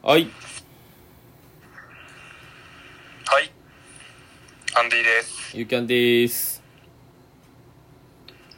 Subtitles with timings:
[0.00, 0.30] はい。
[3.26, 3.50] はい。
[4.76, 5.56] アンディです。
[5.56, 6.62] ゆうきゃんです。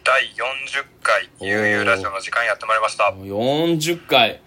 [0.04, 3.04] 第40回ゆうゆうラジオの時間やってまいりました。
[3.04, 4.42] 40回。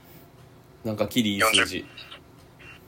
[0.85, 1.83] なんかキリいい数字。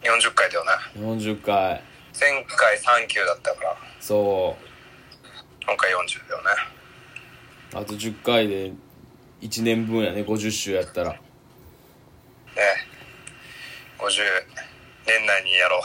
[0.04, 0.72] 40回だよね。
[0.98, 1.82] 40回。
[2.18, 4.56] 前回39だったから、そ
[5.66, 6.50] 今回40だよね。
[7.74, 7.78] う。
[7.80, 8.72] あと10回で
[9.42, 11.14] 1年分やね、50週やったら。
[11.14, 11.18] ね
[13.98, 14.22] 50、
[15.08, 15.80] 年内にやろ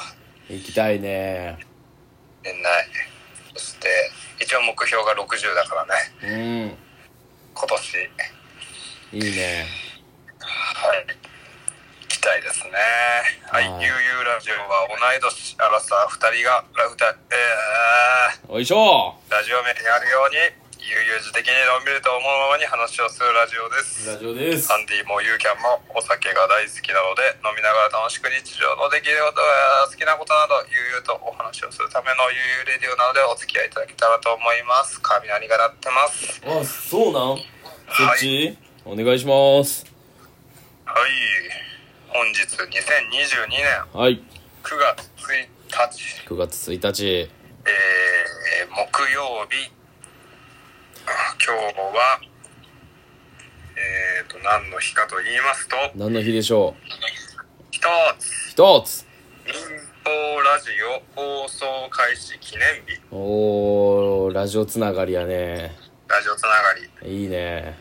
[0.49, 0.53] う。
[0.53, 1.59] 行きたいね。
[2.43, 2.87] 年内。
[3.55, 3.89] そして、
[4.41, 5.93] 一応目標が60だからね。
[6.23, 6.77] うん。
[7.55, 7.99] 今年。
[9.13, 9.67] いいね。
[10.39, 11.07] はい。
[12.03, 12.73] 行きたいですね。
[13.51, 13.69] はい。
[13.71, 24.09] はいゆうゆうラジオは同い年アラサー2人が、ラフタ、えー、おいしょラジオ名にあるように、悠々自適にのんびりと思うままに話をするラジオです。
[24.09, 24.81] ラジオですア。
[24.81, 29.29] ンディもユーキャンもお酒が大好きなので、飲みながら楽しく日常の出来事や
[29.85, 34.97] 好きなことなど、悠々とお話をするための悠々レディオなのでお付き合いいただけたらと思います。
[35.05, 36.41] 雷が鳴ってます。
[36.49, 37.45] あ、そうなん？
[37.93, 38.57] そっち、
[38.89, 39.85] お願いします。
[40.89, 41.13] はい。
[42.09, 44.17] 本日2022年はい。
[44.65, 45.45] 9月1
[45.93, 47.31] 日、9月1日。
[47.69, 49.71] えー、木曜日、
[51.45, 52.21] 今日は、
[53.77, 56.83] えーと、何の日かと言いますと、何の日でしょう？
[57.71, 57.81] 一
[58.19, 59.07] つ、一つ
[59.47, 59.55] 民
[60.05, 65.75] 放ラジオ放送開始記念日、おー、ラジオつながりやね。
[66.07, 66.57] ラジオつなが
[67.03, 67.23] り。
[67.23, 67.77] いいね。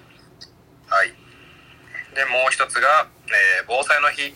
[0.88, 1.10] はい。
[2.16, 4.34] で、もう一つが、えー、防災の日、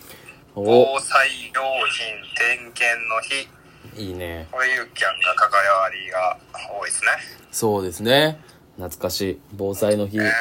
[0.54, 3.48] お防災用品点検の日、
[3.96, 4.48] いいね。
[4.50, 6.38] これユーキャンが関わりが
[6.78, 7.10] 多いですね。
[7.50, 8.40] そうですね。
[8.76, 9.40] 懐かしい。
[9.54, 10.18] 防災の日。
[10.18, 10.32] ね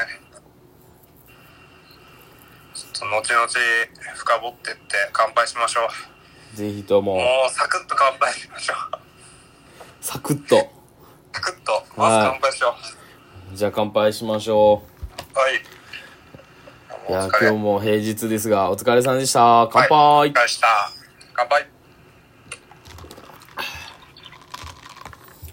[2.73, 3.47] ちょっと後々
[4.15, 4.81] 深掘ってって
[5.11, 5.81] 乾杯しましょ
[6.53, 6.55] う。
[6.55, 8.75] ぜひとも、もうサクッと乾杯しましょう。
[10.01, 10.55] サクッと。
[11.33, 12.75] サクッと、まず乾杯しよ
[13.53, 14.83] じゃあ乾杯しましょ
[15.35, 15.39] う。
[15.39, 15.55] はい。
[15.55, 17.11] う。
[17.11, 19.67] いや、今日も平日ですが、お疲れさんでした。
[19.72, 20.67] 乾杯、はい、お疲れした。
[21.33, 21.67] 乾杯。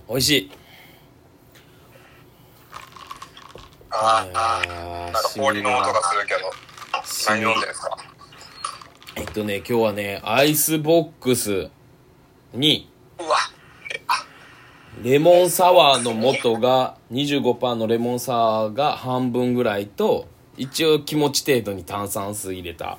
[0.08, 0.59] 美味しい。
[3.90, 6.50] ああなんか氷の音がするけど、
[7.28, 7.96] 何飲んでるんですか
[9.16, 11.70] えっとね、今日はね、アイスボックス
[12.54, 13.36] に、うわ、
[13.92, 14.24] えあ、
[15.02, 22.98] レモンサワーの素が、25%のレモンサワーが半分ぐらいと、一応気持ち程度に炭酸水入れた。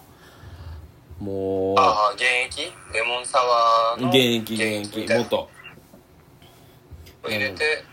[1.19, 2.23] もあー現
[2.59, 5.23] 役レモンサワーう、の現役現役みたいな。
[5.23, 5.38] 元。
[7.23, 7.84] を入れて、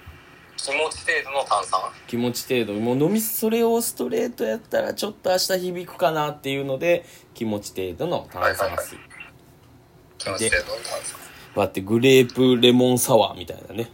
[0.58, 1.80] 気持ち程度の炭酸。
[2.06, 8.98] 気持ち程度もう飲みそれをストレートやったらちょっと明日響くかなっていうので気持ち程度の炭酸水
[10.18, 11.18] 気持ち程度の炭酸。
[11.54, 13.90] 割ってグレープレモンサワーみたいなね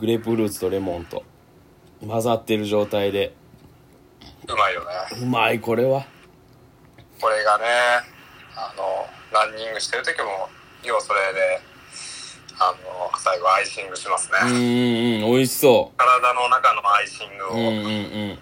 [0.00, 1.22] グレープフルーツとレモンと
[2.06, 3.34] 混ざってる状態で
[4.48, 4.86] うまいよね。
[5.22, 6.06] うまいこれは
[7.20, 7.64] これがね、
[8.54, 10.48] あの、ランニングしてる時も、
[10.84, 11.60] 要それで、
[12.58, 15.20] あの、最後アイシングしますうんね。
[15.20, 17.88] うんうん美味しそ体の中のアイシングをううんうんう
[18.34, 18.38] ん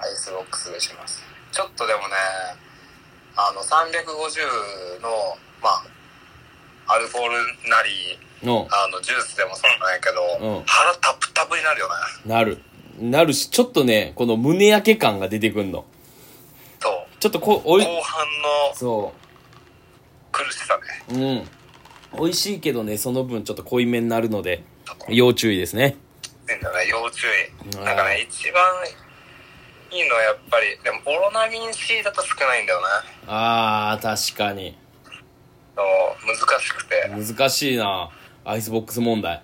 [0.00, 1.22] アイスボックスでします。
[1.52, 2.14] ちょっとでもね、
[3.36, 7.34] あの、350の、まあ、アルコール
[7.68, 11.94] なり、のあの、ジュースでもそうなんやけど、うん腹タプタプになるよね。
[12.32, 12.62] なる
[13.00, 15.84] なるしちょっとねこの胸焼け感が出てくんの
[16.80, 17.16] そう。
[17.20, 18.26] ちょっとこおい後半
[18.70, 19.12] のそ
[20.32, 20.82] 苦しさね。
[21.08, 21.48] ううん
[22.16, 24.64] 美味しいけどねその分ちょっと濃いめになるので
[25.08, 25.96] 要注意ですね
[26.88, 27.78] 要注意。
[27.78, 28.62] うんなんかね、一番
[29.90, 32.86] いいのはやっぱり、でもオロナミン C だと少ないんだよね。
[33.26, 34.76] あー確かに
[35.76, 37.08] そう難しくて。
[37.08, 38.10] 難しいな
[38.44, 39.42] アイスボックス問題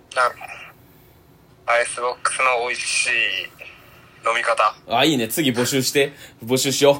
[1.66, 3.10] アイスボックスの美味しい
[4.26, 4.74] 飲み方。
[4.88, 6.12] あいいね次募集して
[6.44, 6.98] 募集しよ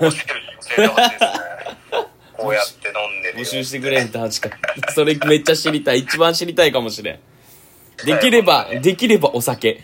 [0.00, 2.08] うん、教えて、教えてほしいですね。
[2.36, 6.00] こうやって飲んでる募集してくれんと確かにそれめっちゃ知りたい。
[6.00, 7.20] 一番知りたいかもしれん。
[8.04, 9.80] できればできればお酒。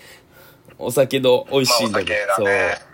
[0.79, 2.91] お酒の美味しいのまあお酒だね。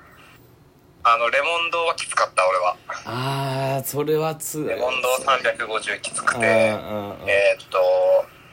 [1.08, 2.76] あの、レモン堂はきつかった、俺は。
[2.88, 7.78] そうあーそれはつレモン堂350きつくうんて、うんうんえーっと、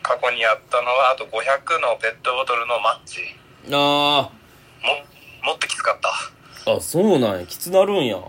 [0.04, 3.22] 過去にやったのは、あと500のペットボトルのマッチ。
[3.72, 4.30] あ
[4.84, 6.70] も、もっときつかった。
[6.72, 7.46] ーあそうなんや。
[7.48, 8.20] きつなるんや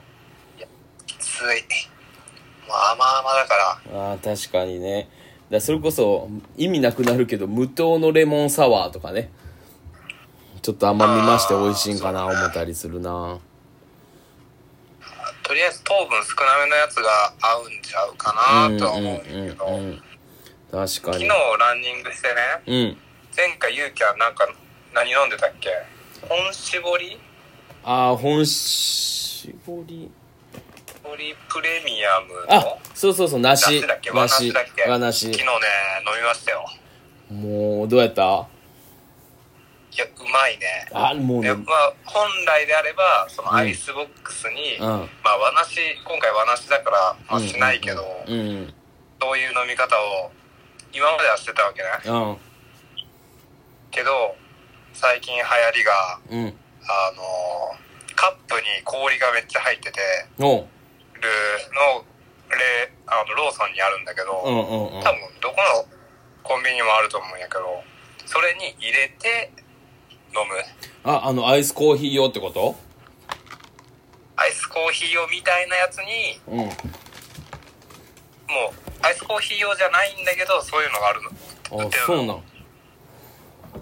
[1.06, 1.93] きつい。
[2.74, 5.08] まあまあまあだから、あー確かにね。
[5.50, 9.30] だそれこそ意味なくなるけど無糖のレモンサワーとかね。
[10.62, 13.38] ちょっと甘み増して美味しいんかな思ったりするな。
[15.42, 18.32] とりあえず糖分少なめのやつが合うんちゃうか
[18.70, 20.02] なとは思うんだけど、うんうんうん
[20.74, 22.34] 確か昨日にランニングしてね、
[22.66, 22.96] うん。
[23.36, 24.48] 前回ゆうきはなんか
[24.92, 25.70] 何飲んでたっけ？
[26.28, 27.20] 本搾り？
[27.84, 29.52] ああ本搾
[29.86, 30.10] り？
[31.04, 33.76] 搾りプレミアムあのそうそうそう梨。
[33.76, 34.10] 梨だっけ？
[34.10, 34.88] 和梨だっけ？
[34.88, 35.50] 和梨昨日ね
[36.06, 36.64] 飲みましたよ。
[37.30, 38.22] もうどうやった？
[39.92, 40.88] いやうまいね。
[40.94, 41.48] あもうね。
[41.50, 44.82] でまあ本来であればそのアイスボックスに、うん。
[45.22, 48.36] まあ和梨今回和梨だから、まあ、しないけど、そう
[49.38, 50.32] いう飲み方を
[50.90, 51.88] 今まではしてたわけね。
[52.06, 52.36] うん。
[53.90, 54.34] けど
[54.94, 55.46] 最近流行
[55.76, 55.92] りが
[56.30, 56.54] うん。
[56.86, 57.22] あの
[58.14, 60.00] カップに氷がめっちゃ入ってて
[60.38, 60.66] お
[61.96, 62.04] の
[62.50, 65.02] レあのローソンにあるんだけど、うんうんうん。
[65.02, 65.86] 多分どこの
[66.42, 67.82] コンビニにもあると思うんやけど
[68.26, 69.50] それに入れて
[70.36, 71.10] 飲む。
[71.10, 72.76] ああのアイスコーヒー用ってこと？
[74.36, 76.58] アイスコーヒー用みたいなやつにうん。
[76.58, 76.68] もう
[79.02, 81.30] アイスコーヒー用じゃないんだけどそういうのがあるの。
[81.84, 82.42] 売あそうなん。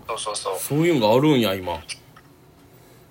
[0.07, 0.59] そうそうそう。
[0.59, 1.83] そういうのがあるんや今。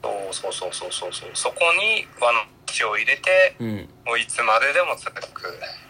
[0.02, 1.14] そうそうそうそうそう。
[1.14, 2.40] そうそこに和の
[2.72, 3.90] 血を入れてうん。
[4.06, 5.48] もういつまででも続く。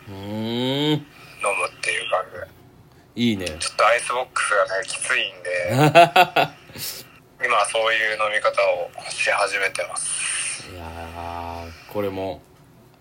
[0.09, 0.91] うーん。
[0.93, 2.39] 飲むっていう感じ。
[2.39, 2.47] で
[3.15, 3.45] いいね。
[3.59, 5.71] ちょっとアイスボックスがねきついんで
[7.43, 10.69] 今はそういう飲み方をし始めてます。
[10.71, 12.41] いやーこれも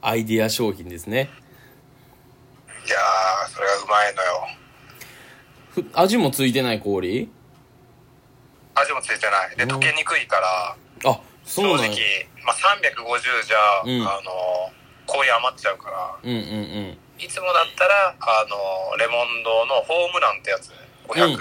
[0.02, 1.30] アイディア商品ですね。
[2.86, 4.48] いやーそれがうまいのよ。
[5.70, 7.30] ふ味もついてない氷？
[8.74, 9.56] 味もついてない。
[9.56, 9.70] でうん。
[9.72, 10.76] 溶けにくいから
[11.10, 11.96] あそ正直うなんや、
[12.44, 14.02] まあ、350じゃ、うん。
[14.02, 14.72] あの
[15.06, 16.18] 氷余っちゃうから。
[16.22, 16.40] うんうんう
[16.96, 16.98] ん。
[17.18, 20.72] いつもだったらあのレモン堂のホームランってやつ。
[21.08, 21.36] 500、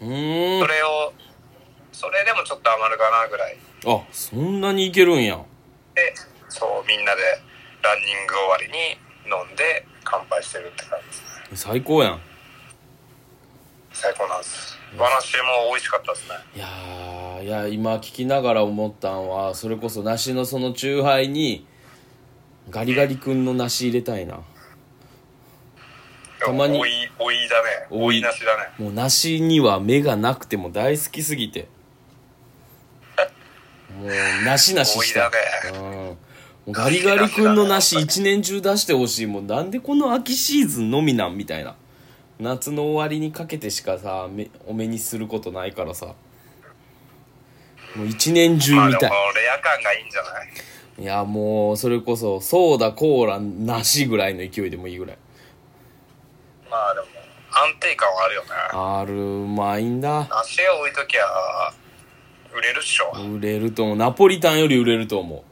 [0.00, 0.60] うーん。
[0.60, 1.12] それを
[1.92, 3.56] それでもちょっと余るかなぐらい。
[3.86, 5.38] あそんなにいけるんや。
[5.94, 6.14] で
[6.48, 7.22] そうみんなで
[7.82, 8.98] ランニング終わりに
[9.30, 10.98] 飲んで乾杯してるって感
[11.50, 11.56] じ。
[11.56, 12.20] 最高やん。
[13.92, 16.34] 最高なんです和梨も美味しかったですね。
[16.54, 21.66] いやーいや今聞きながら思ったんはそれこそ梨のそのチューハイに
[22.70, 24.40] ガリガリ君の梨入れたいな。
[26.40, 26.78] たまに。
[26.78, 27.86] おいおいだね。
[27.90, 28.20] おい。
[28.20, 28.68] 梨だね。
[28.78, 31.68] もう梨には目がなくても大好きすぎて。
[33.98, 34.10] もう
[34.44, 35.22] 梨梨したい。
[35.24, 36.72] 多いだうん。
[36.72, 39.26] ガリガリ君の梨一年中出してほしい。
[39.26, 41.36] もうなんでこの秋シーズンのみなん？
[41.36, 41.74] みたいな
[42.44, 46.14] 夏の終わりにかけてしかさめお目にすることないからさ。
[47.96, 50.48] もう一年中まあでも見たいレア感がいいんじゃない？
[50.98, 55.18] いやもうそれこそソーダコーラ梨ぐらいの勢いでもいいぐらい。
[56.70, 57.06] まあでも
[57.50, 58.48] 安定感はあるよね。
[58.72, 60.28] あるうまいんだ。
[60.28, 61.22] 梨を置いときゃ
[62.54, 63.12] 売れるっしょ。
[63.36, 63.96] 売れると思う。
[63.96, 65.44] ナポリタンより売れると思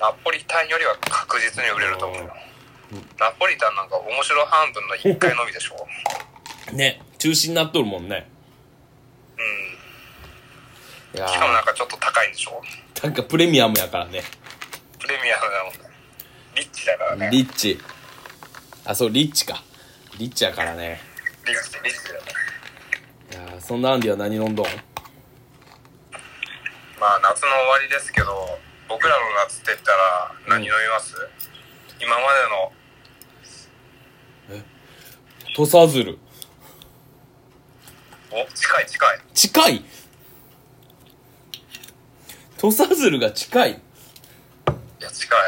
[0.00, 2.32] ナポリタンよりは確実に売れると思うよ
[3.18, 5.86] ナポリタンなんか面白半分の1回のみでしょ。
[6.72, 8.28] うね中止になっとるもんね。
[11.12, 11.18] うん。
[11.18, 12.62] いやしかもなんかちょっと高いんでしょ。
[12.94, 14.22] ーなんかプレミアムやからね。
[14.98, 15.78] プレミアムなもんね。
[16.54, 17.30] リッチだからね。
[17.30, 17.78] リッチ。
[18.84, 19.62] あそうリッチか。
[20.18, 21.00] リッチやからね。
[21.46, 22.20] リッチリッチだね。
[23.32, 24.66] いやーそんなアンディは何飲んどん？
[26.98, 28.58] まあ夏の終わりですけど
[28.88, 31.14] 僕らの夏って言ったら何飲みます、
[32.00, 32.72] 今までの
[35.56, 36.18] 土佐鶴
[38.30, 39.18] お近い近い。
[39.32, 39.84] 近い？
[42.58, 43.70] 土佐鶴が近い。
[43.70, 43.74] い
[45.00, 45.40] や近い。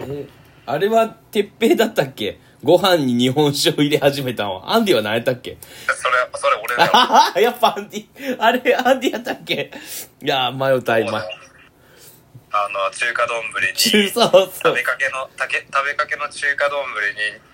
[0.00, 0.26] え
[0.66, 2.40] あれは鉄平だったっけ？
[2.64, 4.74] ご飯に日本酒を入れ始めたんは。
[4.74, 5.56] アンディは何やったっけ？
[5.86, 6.92] それそれ俺だよ。
[7.42, 9.70] やっぱアンディあれアンディやったっけ？
[10.22, 11.22] いやー迷うた今
[12.52, 13.94] あの中華丼に 食
[14.74, 16.86] べかけのたけ食べかけの中華丼に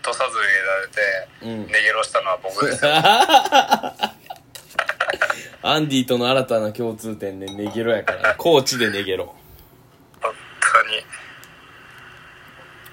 [0.03, 1.67] 土佐鶴入れられて、うん。
[1.67, 2.93] ネゲロしたのは僕ですよ。
[5.63, 8.35] アンディとの新たな共通点でネゲロやから。
[8.37, 9.35] 高知でネゲロ
[10.23, 11.05] 本当に。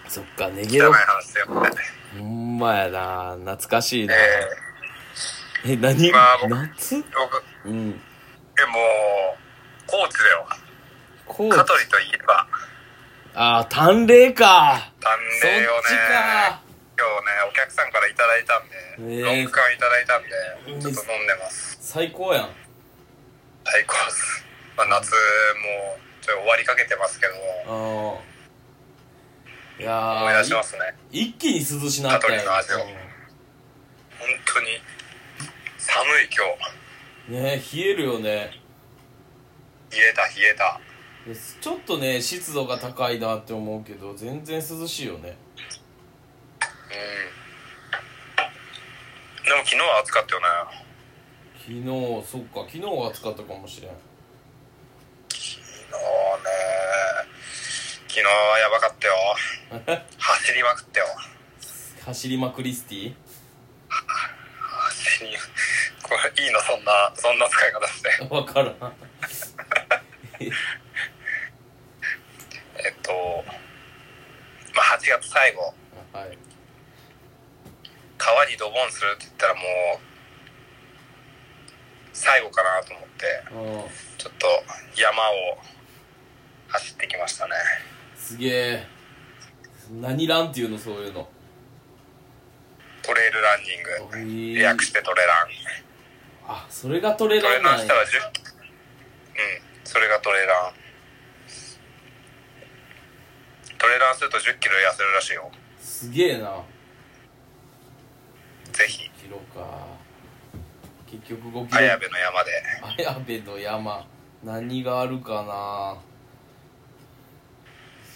[0.10, 1.62] そっかネゲロ汚い話だよ。
[1.62, 1.70] ね
[2.20, 3.36] ほんまやな。
[3.38, 4.14] 懐かしいな。
[4.16, 4.50] え
[5.66, 5.78] え。
[5.78, 6.96] 何、まあ僕夏？
[6.96, 8.02] ー、僕うん。
[8.60, 9.38] えもう
[9.88, 10.46] 高知だよ
[11.28, 12.48] 香取といえば。
[13.36, 14.92] ああ淡麗か。
[15.02, 15.84] 淡麗よね。
[15.88, 16.62] ちか。
[16.96, 20.30] 今日ねお客さんからいただいたんで、ねえロング缶いただいたんで
[20.74, 20.80] うん。
[20.82, 21.78] ちょっと飲んでます。
[21.82, 22.50] 最高やん。
[23.66, 24.46] 最高です、
[24.78, 25.20] まあ、夏もう
[26.22, 27.34] ちょっと終わりかけてますけど
[27.66, 30.80] ああいや思い出しーますね。
[31.12, 32.46] い一気に涼しなったやん。
[32.46, 32.78] 香取の味を。
[32.78, 32.88] 本
[34.46, 34.68] 当に。
[35.80, 37.30] 寒い今日。
[37.30, 38.52] うんね冷えるよね。
[39.92, 40.80] 冷えた冷えた
[41.62, 45.38] ちょっとね湿度が高いなって思うけど全然涼しいよね。
[46.60, 46.64] う
[49.42, 49.46] ん。
[49.46, 50.48] でも昨日は暑かったよね。
[51.60, 51.86] 昨日
[52.30, 52.60] そっか。
[52.70, 53.92] 昨日は暑かったかもしれん。
[55.30, 55.64] 昨日ね。
[58.10, 59.16] 昨日はやばかったよ。
[60.20, 61.06] 走りまくったよ。
[62.04, 63.14] 走りまくりスティ？
[63.88, 65.38] 走り
[66.02, 66.60] これいいの？
[66.60, 68.10] そんなそんな使い方して。
[68.30, 68.76] わからん
[72.86, 73.12] えっと
[74.76, 75.74] まあ8月最後。
[76.14, 76.38] はい。
[78.18, 79.64] 川にドボンするって言ったらもう
[82.14, 83.90] 最後かなと思ってうん。
[84.18, 84.48] ちょっと
[85.00, 85.58] 山を
[86.70, 87.52] 走ってきましたね。
[88.16, 88.88] すげえ。
[89.92, 91.28] 何ランっていうのそういうの。
[93.02, 93.60] トレイルラン
[94.16, 94.60] ニング。
[94.60, 95.48] え略してトレラン。
[96.48, 97.78] あそれがトレトレランなんや。
[97.78, 98.44] ランしたら10うん
[99.84, 100.83] それがトレラン
[103.84, 105.52] トレランすると1 0キロ痩せるらしいよ。
[105.78, 106.64] すげえな。
[108.72, 109.12] ぜひ。
[109.22, 109.88] キロか。
[111.06, 111.80] 結局5キロ。
[111.80, 112.52] 綾部の山で。
[112.98, 114.08] 綾部の山。
[114.42, 115.98] 何があるかな。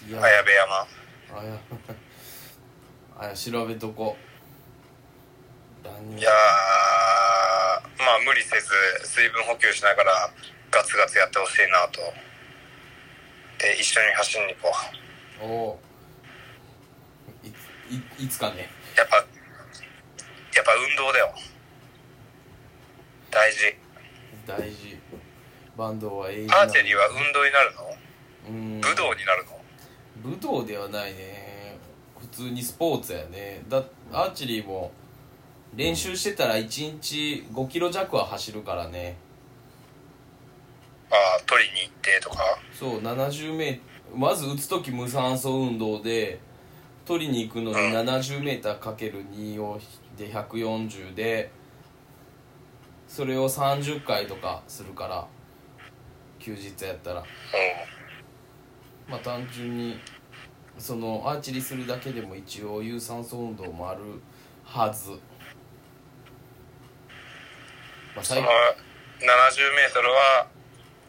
[0.10, 0.88] 綾部山。
[1.38, 1.60] あや
[3.20, 4.16] あや調べとこ。
[5.84, 6.34] いやー
[8.00, 8.70] まあ無理せず
[9.04, 10.32] 水分補給しながら
[10.72, 12.00] ガツガツやってほしいなと。
[13.62, 15.07] で一緒に走りに行こう
[15.42, 15.80] おお
[17.90, 18.70] いいいつかね。
[18.98, 19.26] やっぱやっ
[20.66, 21.34] ぱ運動だよ。
[23.30, 23.58] 大事。
[24.48, 24.98] 大事。
[25.78, 27.96] バンドは永遠アーチェリーは運動になるの？
[28.50, 28.82] うん。
[28.82, 30.32] 武道になるの？
[30.32, 31.78] 武道ではないね。
[32.20, 33.64] 普通にスポーツやね。
[33.70, 34.92] だアーチェリーも
[35.76, 39.18] 練習してたら1日5キロ弱は走るからね。
[41.12, 42.38] ああ取りに行ってとか？
[42.74, 43.80] そう70メ
[44.16, 46.40] まず打つ時無酸素運動で
[47.06, 49.80] 取りに行くのに 70m×2 を
[50.18, 51.52] で140で
[53.08, 55.26] それを30回とかするから
[56.40, 57.22] 休日やったら。
[57.22, 57.24] う
[59.10, 60.00] まあ単純に
[60.78, 64.02] そのアーチェリーするだけでも一応有酸素運動もある
[64.64, 65.18] はず、ま
[68.18, 68.76] あ、んその最 70m は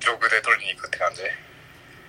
[0.01, 1.23] ジョグで取りに行くって感じ？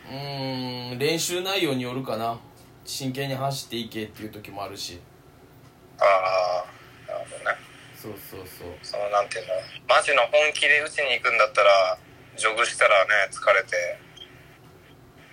[0.10, 2.40] うーん練習内容によるかな。
[2.84, 5.00] 真剣に走っていけっていう時もあるし。
[6.00, 6.04] あ
[7.08, 7.58] あなるほどね。
[7.96, 8.70] そうそうそう。
[8.82, 9.54] そのなんていうの
[9.88, 11.98] マジの本気で打ちに行くんだったら
[12.36, 14.00] ジョグしたらね疲れて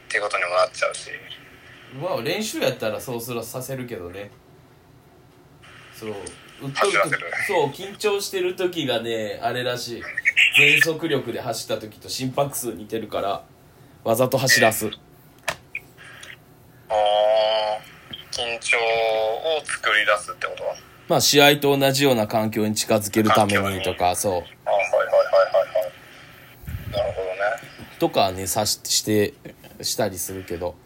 [0.06, 1.10] っていうことにもなっちゃうし。
[2.00, 4.30] まあ練習やったらそうすらさせるけどね。
[5.94, 6.16] そううっ
[6.72, 6.86] と
[7.46, 10.02] そう緊張してる時がねあれらしい。
[10.58, 13.44] 全速力で走った時と心拍数似てるから
[14.06, 14.86] わざと走らす。
[14.86, 14.90] あ
[16.92, 16.94] あ
[18.30, 20.62] 緊張を作り出すってこと？
[21.08, 24.32] まあ試合と同じような環境に近づけるためにとかそう。
[24.32, 26.92] あはいはいはいはいはい。
[26.92, 27.34] なるほどね。
[27.98, 29.34] とかねさしして
[29.82, 30.76] したりするけど。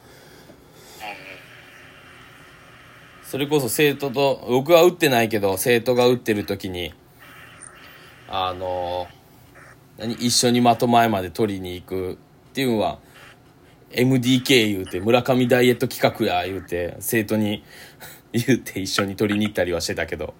[3.23, 6.95] それこそ生徒と僕は打ってないけど生徒が打ってる時に
[8.29, 9.09] あの
[9.99, 12.17] 何一緒に的前まで取りに行くっ
[12.55, 12.99] ていうのは
[13.92, 17.64] MDK 言うて村上ダイエット企画や言うて生徒に
[18.32, 20.35] 言うて一緒に取りに行ったりはしてたけど。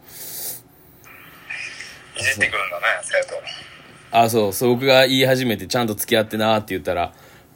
[2.17, 3.43] いじってくるんだね生徒。
[4.13, 7.13] あそうそう僕が言い始めてちゃんと付き合ってなって言ったら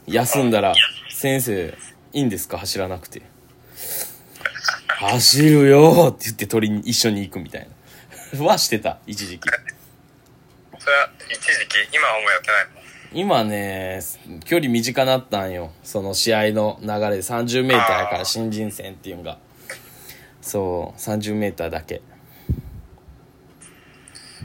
[0.06, 0.74] 休んだら
[1.10, 1.74] 「先生
[2.12, 2.58] いいんですか？
[2.58, 3.22] 走らなくて」
[4.88, 7.68] 「走るよ」って言って取りに一緒に行くみたい
[8.32, 8.40] な。
[8.44, 9.48] はしてた一時期。
[10.78, 12.84] それは一時期今はもうやってないの？
[13.14, 14.00] 今ね
[14.44, 15.71] 距離短なったんよ。
[15.85, 17.78] その試合の流れで 30m や
[18.09, 19.38] から新人戦っていうのが。
[20.40, 22.02] そう 30m だけ。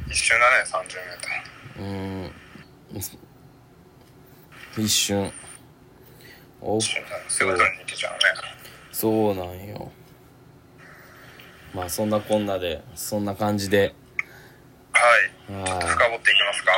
[0.08, 0.64] 一瞬だね
[1.78, 2.98] 30m うー
[4.80, 4.84] ん。
[4.86, 5.32] 一瞬。
[6.62, 8.20] お一瞬だねすぐ取りに行けちゃうね。
[8.92, 9.92] そうなんよ。
[11.74, 13.96] まあそんなこんなでそんな感じで。
[14.94, 15.00] は
[15.50, 15.54] い。
[15.54, 16.72] は深掘っていきますか？
[16.72, 16.76] い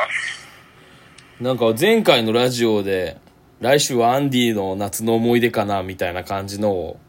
[1.41, 3.17] なんか前回のラジオで
[3.61, 6.99] 来週はアンディの夏の思い出かなみたいな感じのを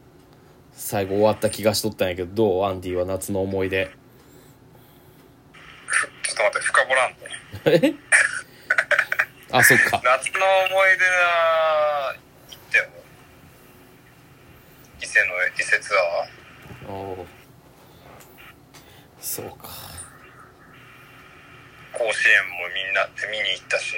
[0.71, 3.91] 最後終わった気がしとったんやけどどうアンディは夏の思い出。
[5.85, 7.93] ふちょっと待って深掘らんとえ？
[9.55, 10.01] あそっか。
[10.03, 12.15] 夏の思い出は
[12.49, 12.89] 行ったよ
[14.99, 15.27] 伊勢の
[15.59, 16.91] 伊勢ツアー。
[16.91, 17.27] おお
[19.21, 19.67] そうか。
[21.91, 22.13] 甲子園も
[22.73, 23.93] みんなで見に行ったし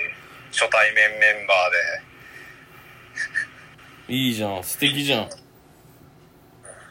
[0.55, 4.15] 初対面メンバーで。
[4.15, 4.63] いいじゃん。
[4.63, 5.29] 素敵じゃん。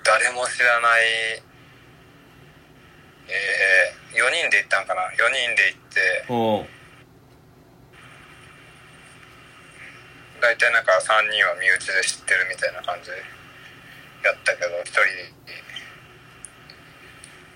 [0.04, 1.40] 誰も知らない、
[3.26, 6.28] えー、4人で行ったんかな？4人で行って。
[6.28, 6.68] うん。
[10.42, 13.16] 大体なんか3人は身内で知ってるみたいな感じで。
[13.16, 15.00] やったけど1人。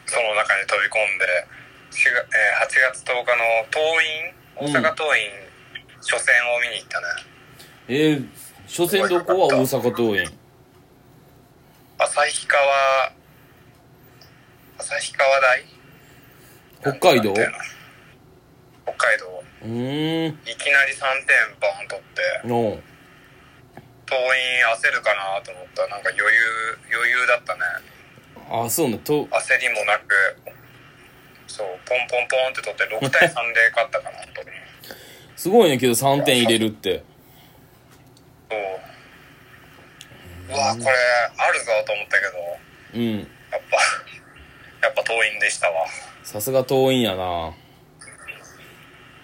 [0.06, 1.44] その中に飛び込んで
[1.92, 5.47] 4月,、えー8月10日の桐蔭大阪桐蔭
[6.00, 7.06] 初戦を見に行ったね、
[7.88, 8.28] えー、
[8.66, 10.30] 初戦どこは大阪桐蔭？
[11.98, 13.12] 旭川
[14.78, 15.64] 旭川大
[16.80, 17.34] 北海道？
[17.34, 19.42] 北海道。
[19.62, 20.38] うーん。
[20.48, 22.78] いきなり3点バーン取っての
[24.06, 25.82] 桐蔭焦るかなと思った。
[25.82, 26.30] らなんか余裕
[26.94, 27.60] 余裕だったね。
[28.50, 30.36] あそうねと焦りもなく。
[31.48, 34.44] そうポンポンポンって取って6対3で勝ったかなと
[35.38, 37.04] すごいねけど3点入れるって。
[38.50, 38.58] そう
[40.48, 40.86] うわこれ
[41.36, 42.24] あるぞと思ったけ
[42.96, 42.98] ど。
[42.98, 43.18] うん。
[43.18, 43.76] やっぱ
[44.82, 45.86] やっぱ桐蔭でしたわ。
[46.24, 47.54] さすが桐蔭やな。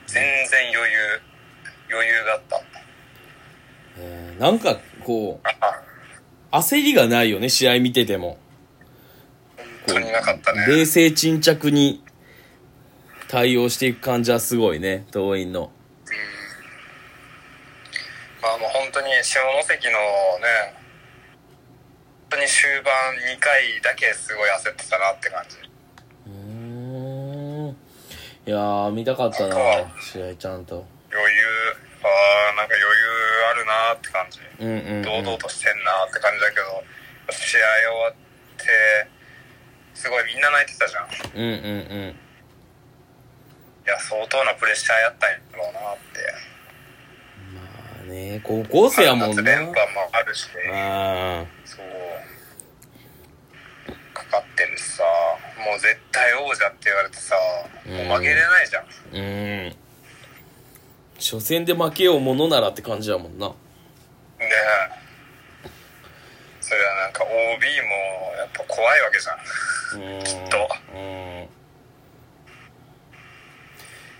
[0.06, 1.20] 全然余裕
[1.90, 2.62] 余裕だった。
[3.98, 8.38] えーなんかこあう焦りがないよね試合見てても。
[9.88, 10.64] 本当になかったね。
[10.68, 12.04] 冷静沈着に
[13.26, 15.72] 対応していく感じはすごいね桐蔭の
[18.44, 19.92] まあもう本当に下関の
[20.44, 20.76] ね
[22.28, 22.92] 本当に終盤
[23.32, 25.56] 2回だけすごい焦ってたなって感じ。
[26.26, 27.76] うーん。
[28.44, 29.56] いやー見たかったな
[29.96, 30.84] 試合ちゃんと。
[31.10, 31.40] 余裕
[32.02, 32.84] あーなんか余裕
[33.48, 34.40] あるなって感じ。
[34.60, 36.84] うんうん、うん、堂々としてんなって感じだけど
[37.32, 38.14] 試合終わっ
[38.58, 39.08] て
[39.94, 41.08] すごいみんな泣いてたじゃん。
[41.08, 42.16] いうんうんうん。
[43.86, 45.96] や相当なプレッシャーやったんやろうなっ
[48.44, 49.36] 高校生やもんな。
[49.36, 49.74] 夏連覇も
[50.12, 51.84] あるしあそう
[54.12, 55.02] かかってるしさ
[55.58, 57.34] もう絶対王者って言われてさ
[57.86, 58.84] もう負けれないじゃん。
[59.12, 59.76] ーうん。
[61.18, 63.48] 初戦で負けようものならって感じやもんな。
[63.48, 63.54] ね
[64.38, 65.68] え。
[66.60, 67.36] それはなんか OB も
[68.38, 69.32] やっぱ怖いわけじゃ
[69.98, 70.20] ん。
[70.20, 70.24] ん。
[70.24, 70.68] きっと。
[70.94, 71.48] うん。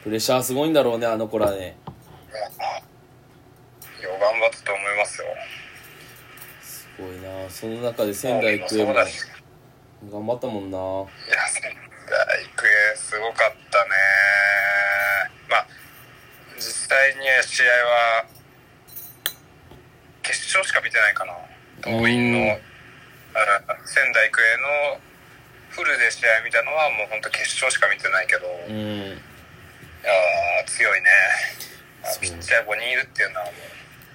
[0.05, 1.77] プレッシャーすごいんだろうねあの子らね
[4.25, 5.27] 頑張ったと思いますよ。
[6.63, 7.51] すごいな。
[7.51, 9.05] その中で仙台育英も頑
[10.27, 10.79] 張ったもんな。
[10.79, 10.81] い
[11.31, 11.73] や仙台
[12.45, 13.91] 育英すごかったね。
[15.51, 15.67] まあ
[16.57, 18.25] 実際に試合は
[20.23, 21.35] 決勝しか見てないかな。
[21.83, 22.57] 桐蔭の
[23.85, 25.01] 仙台育英の
[25.69, 29.11] フルで試合見たのはもう本当決勝しか見てないけど、いうん。
[29.11, 31.09] やー強いね。
[32.21, 33.55] ピッチャー5人いるっていうのはもう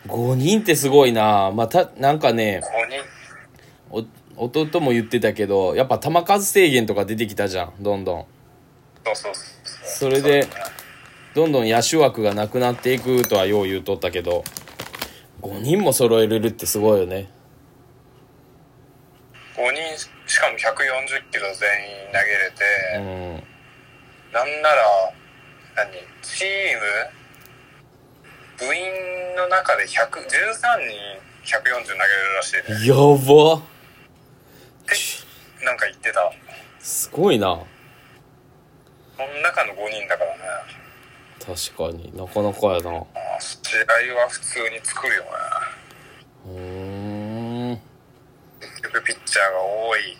[0.09, 1.51] 5人ってすごいな。
[1.51, 2.61] まあたなんかね
[3.91, 4.09] 5人。
[4.35, 7.73] お弟も言ってたけどやっぱ球数制限とか出てきたじゃん。
[7.79, 8.25] どんどん。
[9.05, 9.33] そうそう。
[9.33, 10.47] そうそれで
[11.35, 14.43] どんどん野手枠がなくなっていくとはよう言うとったけど
[15.41, 17.29] 5人も揃えれるってすごいよね。
[19.55, 20.59] 5人しかも140
[21.31, 22.63] キロ全員投げれて、
[22.95, 23.43] うん。
[24.31, 25.13] なんなら
[25.75, 25.91] 何？
[26.21, 27.18] チーム？
[28.59, 30.27] 部員の中で100 13
[30.87, 32.87] 人140投げれるらしいね。
[32.87, 33.53] やば。
[33.55, 33.61] っ
[34.85, 36.31] てなんか言ってた。
[36.79, 37.47] すごいな。
[37.47, 37.65] こ
[39.17, 40.39] の中の5人だからね。
[41.39, 42.15] 確かに。
[42.15, 42.99] なかなかやな。
[42.99, 45.29] あ試合は普通に作るよね。
[46.45, 47.81] うーん。
[48.59, 50.17] 結局ピッチャーが多い。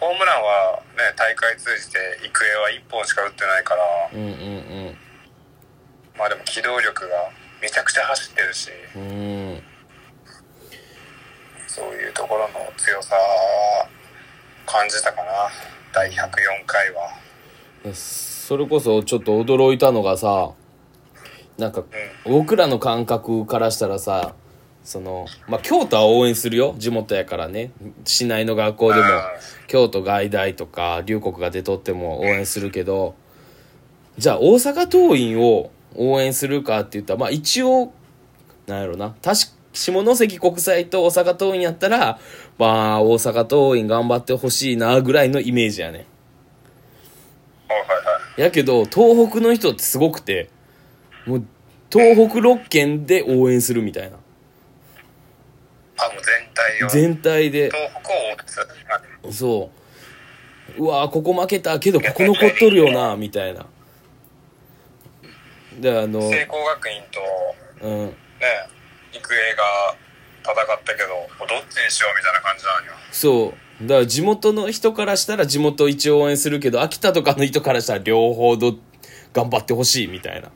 [0.00, 3.82] ホームランはね大会通じて育英は1本しか打ってないから。
[4.12, 4.96] うんうん。
[6.16, 7.30] まあでも機動力が
[7.60, 9.02] めちゃくちゃ走ってるしうん。
[9.02, 9.04] う
[9.54, 9.62] ん
[11.66, 13.14] そういうところの強さ
[14.66, 15.30] 感じたかな。
[15.94, 16.16] 第104
[16.66, 17.94] 回は。
[17.94, 20.50] それこそちょっと驚いたのがさ
[21.56, 21.84] なんか
[22.24, 24.34] 僕らの感覚からしたらさ
[24.82, 26.74] そのまあ京都は応援するよ。
[26.78, 27.70] 地元やからね。
[28.04, 29.20] 市内の学校でもうん。
[29.68, 33.14] 京都外大とか龍谷が出とっても応援するけど
[34.16, 37.92] じゃあ大阪桐蔭を応援するかって言ったらまあ一応
[38.66, 39.14] なんやろな。
[39.22, 42.18] 確か下関国際と大阪桐蔭やったら
[42.58, 46.06] まあ大阪桐蔭頑張ってほしいなぐらいのイメージやね。
[47.68, 47.94] はいはいは
[48.38, 48.40] い。
[48.40, 50.50] やけど東北の人ってすごくて
[51.26, 51.44] もう
[51.90, 54.16] 東北6県で応援するみたいな。
[55.98, 56.88] あもう全体を。
[56.88, 57.70] 全体で。
[57.70, 59.32] 東北を応援する。
[59.32, 60.82] そう。
[60.82, 63.66] うわーここ負けたけどここ残っとるよなみたいな
[65.80, 68.06] であの聖光学院とうん。
[68.06, 68.14] ね
[69.12, 69.64] 育英が
[70.42, 72.92] 戦ったけどどっちにしようみたいな感じなんよ。
[73.10, 73.86] そう。
[73.86, 78.74] だから地元の人からしたら地元一応応援するけど秋田とかの人からしたら両方ど
[79.32, 80.48] 頑張ってほしいみたいな。
[80.48, 80.52] うん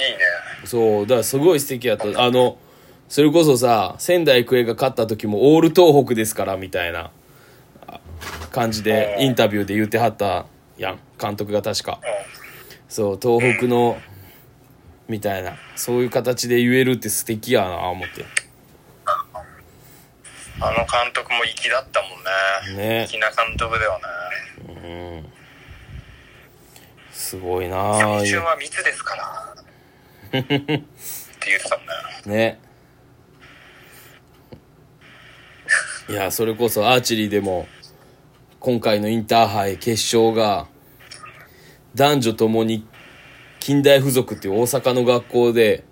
[0.00, 0.18] いね。
[0.64, 1.02] そう。
[1.02, 2.04] だからすごい素敵やった。
[2.22, 2.58] あの
[3.08, 7.10] それこそさ仙台育英が勝った時もオール東北ですからみたいな
[7.86, 8.00] あ
[8.52, 12.00] 感じでインタビューで言ってはったやん監督が確か。
[12.02, 12.38] うん
[12.88, 14.00] そう東北の
[15.08, 15.56] みたいな。
[15.76, 18.24] そういう形で言えるって素敵やな思って。
[20.60, 22.08] あの監督も粋だったも
[22.74, 23.00] んね。
[23.00, 23.06] ね。
[23.06, 24.00] 粋な監督だよ
[24.74, 24.82] ね。
[24.82, 25.32] うん。
[27.12, 29.54] すごいな青あ春は密ですから。
[30.40, 30.82] って言っ
[31.62, 32.36] てたもんね。
[32.36, 32.60] ね。
[36.08, 37.68] いやそれこそアーチェリーでも
[38.60, 40.66] 今回のインターハイ決勝が
[41.98, 42.86] 男女ともに
[43.58, 45.84] 近代附属っていう大阪の学校で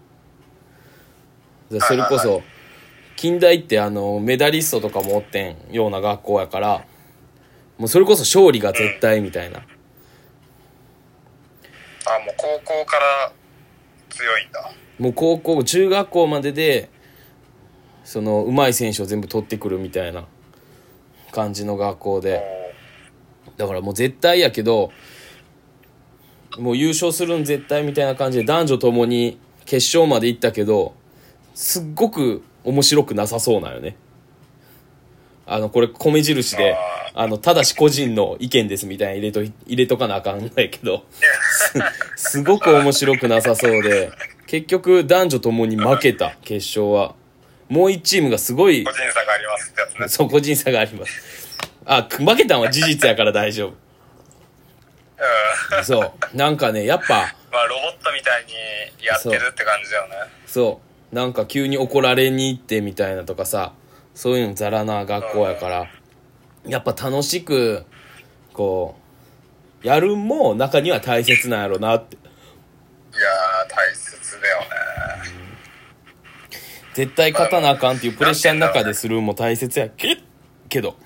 [1.71, 2.43] でそれこそ
[3.17, 6.87] 近代ってあのメダリストとかもおってんような学校やから
[7.77, 9.59] もうそれこそ勝利が絶対みたいな。
[9.59, 9.63] あ
[12.25, 13.33] もう高校から
[14.09, 14.71] 強いんだ。
[14.99, 16.89] もう高校中学校までで
[18.05, 20.25] その上手い選手を全部取ってくるみたいな
[21.33, 22.67] 感じの学校で。
[23.57, 24.91] だからもう絶対やけど
[26.59, 30.95] もう優勝するん絶対みたいな感じで男女ともに決勝まで行ったけど
[31.55, 33.97] すっごく面白くなさそうなんよね。
[35.49, 36.77] あのこれ米印で
[37.15, 41.05] あのただし個人の意見ですみたいな入れと入れとかなあかんないけど
[42.17, 44.11] すすごく面白くなさそうで
[44.49, 47.15] 結局男女ともに負けた決勝は。
[47.69, 50.09] もう一チームがすごい個人差がありますってやつね。
[50.09, 51.59] そう個人差があります。
[51.85, 53.73] あ負けたんは事実やから大丈
[55.19, 55.79] うん。
[55.81, 56.37] 夫そう。
[56.37, 58.53] なんかねやっぱまあロボットみたいに
[59.05, 60.15] やってるって感じだよね。
[60.47, 60.81] そ
[61.13, 61.15] う。
[61.15, 63.73] なんか急に怒られに行ってみたいなとかさ
[64.15, 65.87] そういうのザラな学校やから
[66.67, 67.85] やっぱ楽しく
[68.53, 68.97] こ
[69.85, 72.17] うやるんも中には大切なんやろなって。
[72.17, 72.19] い
[73.19, 74.67] やー大切だよね。
[76.95, 80.19] 絶対勝たなあかんっていうプレッシャーの中でするんも大切やけ
[80.69, 80.99] けどもう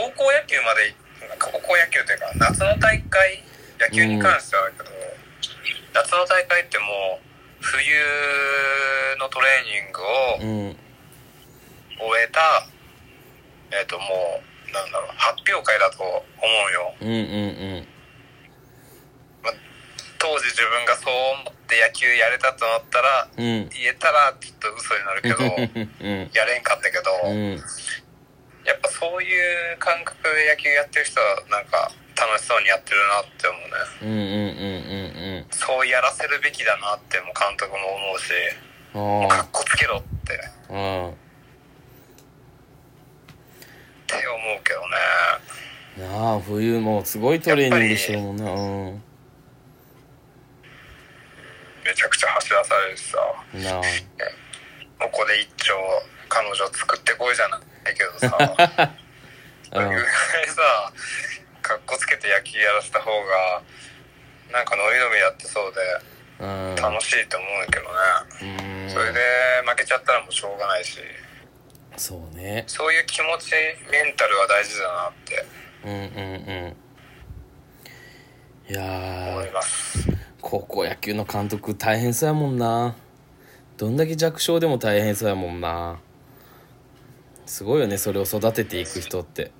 [0.00, 0.96] 高校野球まで
[1.36, 3.44] 高校野球というか夏の大会
[3.78, 4.88] 野球に関してはだけど、
[5.92, 7.24] 夏の大会ってもう
[7.60, 7.84] 冬
[9.20, 10.76] のトレーニングをうん
[12.00, 12.40] 終えた、
[13.76, 14.04] えっ、とも
[14.70, 16.94] うなんだろう発表会だと思うよ。
[17.00, 17.12] うんう
[17.84, 17.86] ん
[20.22, 21.14] 当時自分がそう
[21.48, 23.68] 思って野球やれたと思ったらうんうん。
[23.70, 25.36] 言えたらちょっと嘘になるけど
[26.04, 26.30] うん。
[26.34, 27.60] やれんかったけど、うん
[28.64, 33.74] やっぱそういう感覚で野球やってる人はなんか楽しそうにやってるなって思うね。
[34.02, 38.32] うんうんうんうんそうやらせるべきだなっても監督も思うし
[38.94, 40.34] うんもうかっこつけろって。
[40.34, 40.38] っ
[40.70, 41.10] あ。
[44.06, 44.96] て思うけどね。
[45.98, 48.44] あなあ冬もすごいトレーニングしてるもんな。
[48.52, 48.56] う
[48.92, 49.02] ん。
[51.84, 53.18] めちゃくちゃ走らされるしさ。
[53.54, 53.82] なあ。
[55.00, 55.74] ここで一丁
[56.28, 58.36] 彼女作ってこいじゃないけどさ。
[59.72, 59.80] うん。
[59.80, 60.04] それぐらい
[60.48, 60.92] さ
[61.62, 63.62] かっこつけて野球やらせた方が
[64.52, 65.80] なんかノリノリやってそうで
[66.40, 66.76] うん。
[66.76, 68.90] 楽しいと思うんだけどね、うん。
[68.90, 69.20] それで
[69.66, 70.98] 負けちゃったらもうしょうがないし。
[71.96, 72.64] そうね。
[72.66, 73.52] そういう気持ち
[73.90, 75.44] メンタルは大事だなって。
[75.84, 76.76] うんうんう
[78.68, 78.72] ん。
[78.72, 80.08] いや思いーます。
[80.40, 82.96] 高校野球の監督大変そうやもんな。
[83.76, 86.00] どんだけ弱小でも大変そうやもんな
[87.50, 89.50] すごいよねそれを育てていく人って。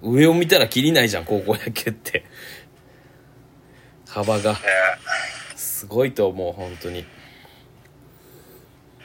[0.00, 2.24] 上を見たらきりないじゃん高校野球って。
[4.08, 4.52] 幅が。
[4.52, 4.58] ね。
[5.56, 7.04] すごいと思う本当に。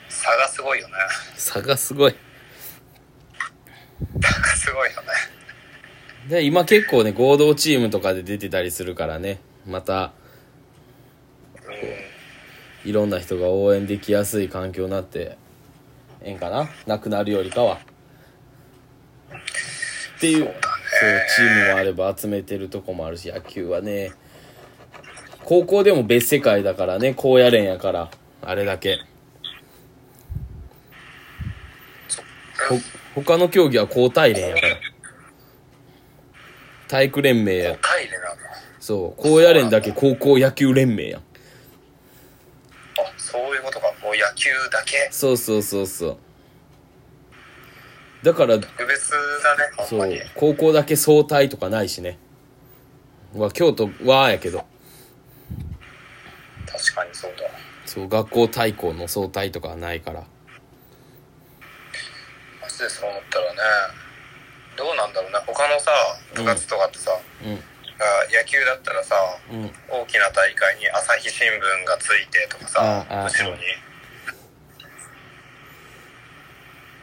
[0.08, 0.94] 差がすごいよね。
[1.34, 2.14] 差がすごい。
[4.22, 5.08] 差がすごいよね。
[6.28, 9.40] で今結構ね合同チームとかで出てたりするからね。
[9.66, 10.12] また
[12.84, 12.88] うん。
[12.88, 15.36] いろんな人が応援できやすい環境になって
[16.26, 16.68] ええんかな？
[16.86, 17.78] なくなるよりかは。
[20.16, 20.54] っていうそう
[21.36, 24.10] チームもあれば集めてるとこもあるし野球はね。
[25.44, 28.10] 高校でも別世界だからね高野連やから
[28.42, 28.98] あれだけ。
[32.68, 34.76] ほ他の競技は高体連やから。
[36.88, 37.78] 体育連盟や。
[38.80, 41.18] そう高野連だけ高校野球連盟や。
[41.18, 41.24] んあ
[43.16, 45.08] そういうことか野球だけ。
[45.10, 46.18] そうそうそうそう。
[48.22, 49.16] だから特別だ
[49.56, 52.18] ねほんそう高校だけ総体とかないしね。
[53.34, 54.64] まあ京都はやけど。
[56.66, 57.48] 確かにそうだ。
[57.84, 60.24] そう学校対抗の総体とかはないから。
[62.60, 63.58] マジでそう思ったらね
[64.76, 65.38] どうなんだろうね。
[65.46, 65.90] 他のさ
[66.34, 67.12] 部活とかってさ、
[67.44, 67.52] うん。
[67.52, 67.58] あ
[68.30, 69.14] 野球だったらさ
[69.52, 69.70] うん。
[69.88, 73.62] 大きな大会に朝日新聞がついてとかさああ後ろに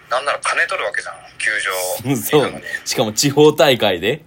[0.10, 2.16] なんなら金取るわけじゃん球場。
[2.16, 2.62] そう。
[2.86, 4.24] しかも地方大会で。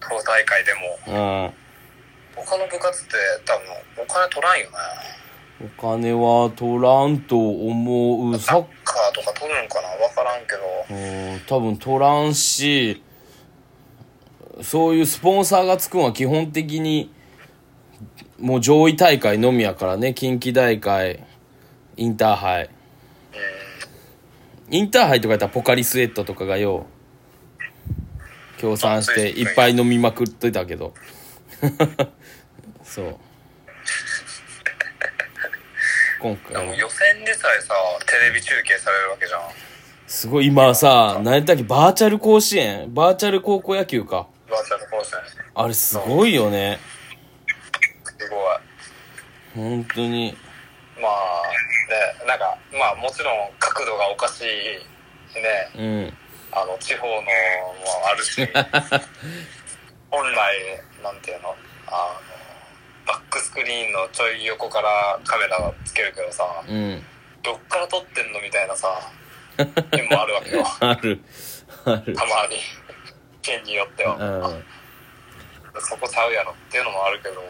[0.00, 0.80] 党大会でも。
[1.06, 1.10] う
[1.50, 1.52] ん。
[2.34, 4.76] 他の部活って多分お金取らんよね。
[5.58, 8.38] お金は取らんと思う。
[8.38, 9.88] さサッカーとか取るんかな？
[9.96, 10.60] 分からんけど。
[10.90, 10.94] う
[11.36, 13.02] ん多分取らんし
[14.62, 17.10] そういうスポンサーがつくんは基本的に
[18.38, 20.12] もう上位大会のみやからね。
[20.12, 21.24] 近畿大会
[21.96, 22.70] インターハイ
[24.68, 26.86] インターハイとかやったらポカリスエットとかがよ
[28.58, 30.94] 協賛していっぱい飲みまくってたけど。
[32.82, 33.16] そう。
[36.20, 37.74] 今回でも予選でさえさ
[38.06, 39.40] テレビ中継されるわけじゃん。
[40.06, 42.94] すごい今さ何やったっけバーチャル甲子園？
[42.94, 44.26] バーチャル高校野球か。
[44.50, 45.22] バーチャル甲子園。
[45.54, 46.78] あれすごいよね。
[48.04, 48.38] すごい。
[49.54, 50.36] 本当に
[51.00, 51.42] まあ
[51.90, 54.44] ねなんかまあもちろん角度がおかしい
[55.40, 55.70] ね。
[55.76, 56.12] うん。
[56.52, 57.28] あの地方のも
[58.08, 58.48] あるし
[60.10, 61.54] 本来なんていうの？
[61.88, 62.20] あ
[63.06, 67.06] のバックスクリーンのちょい横からカメラをつけるけどさうん。
[67.42, 68.88] どっから撮ってんのみたいなさ
[69.58, 70.66] 絵もあるわけよ。
[70.80, 71.20] ある。
[71.84, 72.14] ある。
[72.14, 72.60] たまに。
[73.42, 74.64] 県によっては、うん。
[75.80, 77.40] そこちゃうやろっていうのもあるけど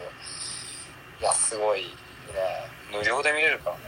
[1.20, 1.88] いやすごいね
[2.92, 3.82] 無料で見れるからね。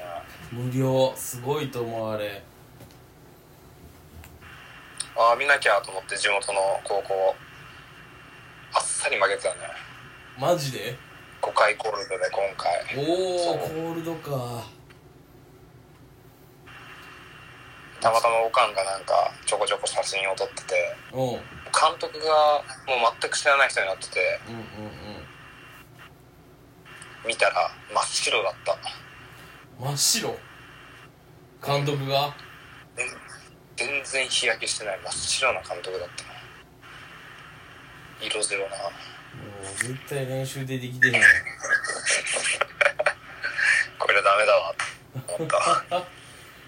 [0.50, 1.12] 無料。
[1.16, 2.42] すごいと思うあれ。
[5.16, 7.34] ああ見なきゃと思って地元の高校
[8.72, 9.56] あっさり負けてたね。
[10.38, 10.96] マジで
[11.42, 12.72] ？5回コールドで今回。
[12.96, 14.64] おおコールドか。
[18.00, 20.96] たまたまおかんがなんかちょこちょこ写真を撮ってて。
[21.12, 21.20] うん。
[21.20, 24.40] うんうん監督がもう全く知らない人になってて
[27.26, 28.76] 見たら真っ白だった。
[29.80, 30.38] 真っ白？
[31.64, 32.34] 監督が？
[33.76, 34.98] 全然日焼けしてない。
[35.04, 36.24] 真っ白な監督だった。
[38.24, 38.66] 色白な。
[38.66, 41.14] もう絶対練習でできてへん。
[43.98, 44.74] これダメだわ。
[45.26, 46.06] と思った。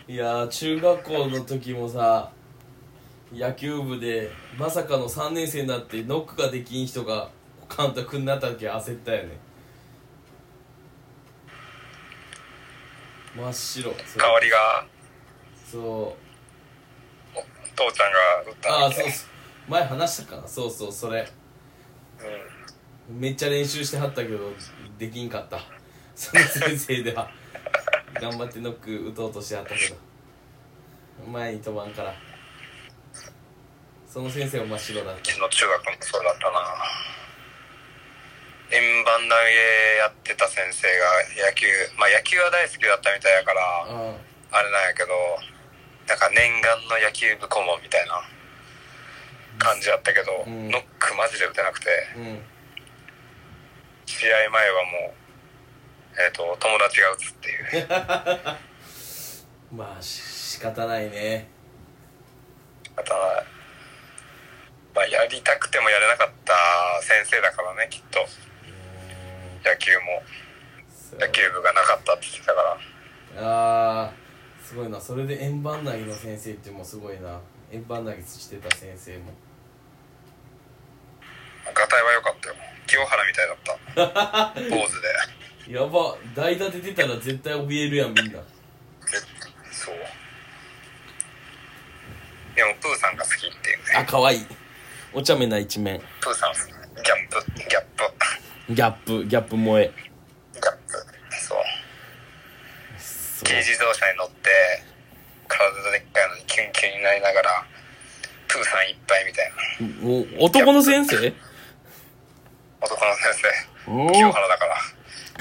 [0.09, 2.33] いやー中学校の時もさ
[3.33, 7.31] 野球部でまさかの3年生になってノックができん人が
[7.77, 9.39] 監督になった時焦ったよね
[13.37, 13.91] 真っ白。
[13.91, 14.87] そう代わりが。
[15.71, 16.17] そ
[17.35, 17.39] う。
[17.77, 18.19] 父ちゃんが
[18.51, 20.49] 打ったああそうそう前話したかな？
[20.49, 21.29] そうそうそれ。
[23.09, 23.21] うん。
[23.21, 24.53] めっちゃ練習してはったけど
[24.99, 25.61] できんかった。
[26.15, 27.31] その先生では。
[28.21, 29.97] 頑張ってノック打とうとしてはったけど。
[31.31, 32.15] 前に飛ばんから。
[34.07, 36.61] その先生は真っ白だっうちの中学もそうだったな。
[38.73, 39.31] 円盤投げ
[40.01, 41.67] やってた先生が野球
[42.01, 43.61] まあ野球は大好きだったみたいやから
[44.51, 45.13] たああれなんやけど
[46.09, 48.25] なんか念願の野球部顧問みたいな
[49.61, 50.69] 感じやったけど、うん。
[50.71, 51.87] ノックマジで打てなくて
[52.17, 52.41] うん。
[54.07, 55.21] 試合前はもう
[56.19, 57.89] えっ、と友達が打つっていう。
[59.77, 60.21] まあし
[60.59, 61.49] 仕方ないね。
[62.97, 63.15] また
[64.95, 66.53] まあやりたくてもやれなかった
[67.03, 68.27] 先生だからねきっと
[69.65, 70.23] 野球も
[71.19, 72.79] 野球部がなかったって言ってたから。
[73.37, 75.01] あーすごいな。
[75.01, 77.41] それで円盤投げの先生ってもうすごいな。
[77.73, 79.33] 円盤投げしてた先生も。
[81.75, 82.55] ガタイは良かったよ。
[82.87, 84.61] 清原みたいだった。
[84.77, 85.01] 坊主
[85.67, 85.73] で。
[85.73, 86.17] やば。
[86.35, 88.41] 代打で出たら絶対怯えるやんみんな。
[89.73, 89.97] そう。
[92.55, 93.85] でもプーさんが好きっていうね。
[93.97, 94.47] あ可愛い。
[95.13, 96.01] お茶目な一面。
[96.21, 98.05] プーさんギャップギャップ
[98.71, 99.91] ギャップギャップ萌え。
[100.55, 100.93] ギャップ。
[101.31, 101.59] そう。
[102.99, 103.45] そう。
[103.45, 104.49] 軽自動車に乗って
[105.49, 107.67] 体でっかいのにキュンキュンになりながら
[108.47, 109.53] プーさんいっぱいみたい
[110.31, 110.43] な。
[110.43, 111.17] お男の先生？
[112.81, 113.37] 男の先
[113.89, 114.77] お生清原だから。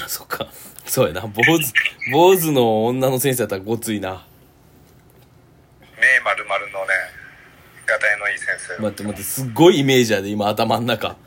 [0.05, 0.47] あそっか。
[0.85, 1.21] そうやな。
[1.21, 1.73] 坊主
[2.11, 4.25] 坊主の女の先生やったらごついな。
[6.01, 6.93] 目丸々のね
[7.85, 11.17] ガタイのいい先生待って待ってすっごいイメージやで今頭の中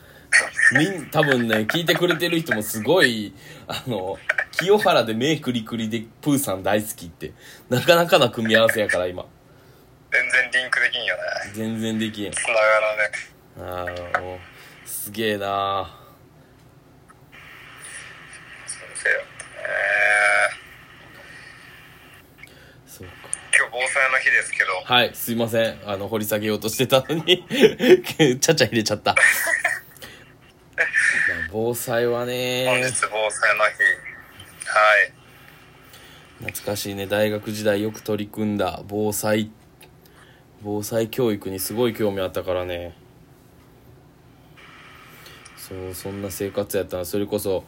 [0.72, 3.34] みん、多分ね、聞いてくれてる人もすごい、
[3.66, 4.18] あの、
[4.52, 7.32] 清原で目くりくりでプーさん大好きって、
[7.68, 9.26] なかなかな組み合わせやから今。
[10.10, 11.22] 全然リンクできんよね。
[11.54, 12.32] 全然できん。
[12.32, 14.12] 繋がらね。
[14.14, 14.38] ああ、もう、
[14.88, 16.02] すげえなー
[19.02, 19.20] そうよ。
[19.58, 23.12] えー、そうか。
[23.54, 24.70] 今日防災の日ですけど。
[24.84, 25.78] はい、すいません。
[25.86, 27.44] あの、掘り下げようとしてたのに
[28.40, 29.14] ちゃちゃ入れちゃった。
[31.52, 33.70] 防災は本ね日防災の日。
[34.64, 35.12] はい。
[36.38, 37.06] 懐かしいね。
[37.06, 39.50] 大学時代よく取り組んだ防災。
[40.62, 42.96] 防災教育にすごい興味あったからね。
[45.58, 47.04] そうそんな生活やったな。
[47.04, 47.64] それこそ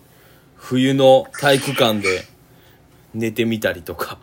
[0.56, 2.24] 冬の体育館で
[3.12, 4.18] 寝てみたりとか。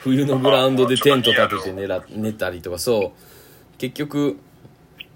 [0.00, 2.78] 冬のグラウンドでテント立てて寝ら寝たりとか。
[2.78, 3.78] そう。
[3.78, 4.38] 結局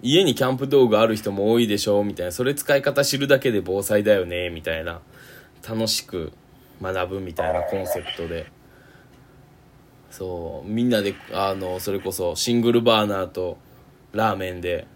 [0.02, 2.32] 家にキャンプ道具ある人も多いでしょみたいな。
[2.32, 5.00] それ使い方知るだけで防災だよねみたいな。
[5.68, 6.32] 楽しく
[6.80, 8.46] 学ぶみたいなコンセプトで。
[10.10, 13.58] そうみんなであのそれこそシングルバーナーと
[14.12, 14.86] ラーメンで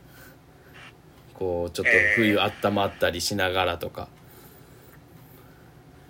[1.34, 4.08] こうちょっと冬温まったりしながらとか。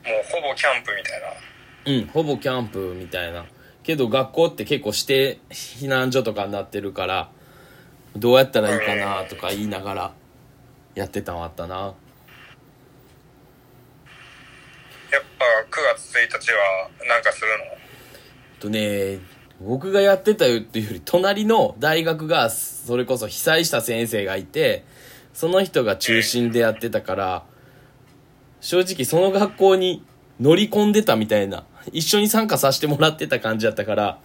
[0.04, 1.28] もうほぼキャンプみたいな。
[1.92, 3.46] うんほぼキャンプみたいな。
[3.82, 7.30] けど学校って結構指定避難所とかになってるから
[8.16, 10.12] どうやったらいいかなとか言いながら
[10.94, 11.76] やってたのあったな。
[11.76, 11.94] や
[15.18, 17.64] っぱ9月1日はなんかするの？
[18.60, 19.18] とね
[19.60, 24.84] 僕がやってたよっていうより隣の大学がそれこそ被災した先生がいて
[25.34, 27.44] その人が中心でやってたから
[28.60, 30.04] 正直その学校に
[30.38, 34.18] 乗り込んでたみたいな一緒に参加させてもらってた感じだったから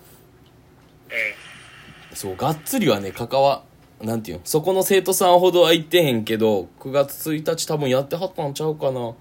[2.12, 3.63] うそうがっつりはね関わ
[4.01, 4.43] なんていうの？
[4.45, 9.13] そこの生徒さんほどは行ってへんけど9月1日多分やってはったんちゃうかな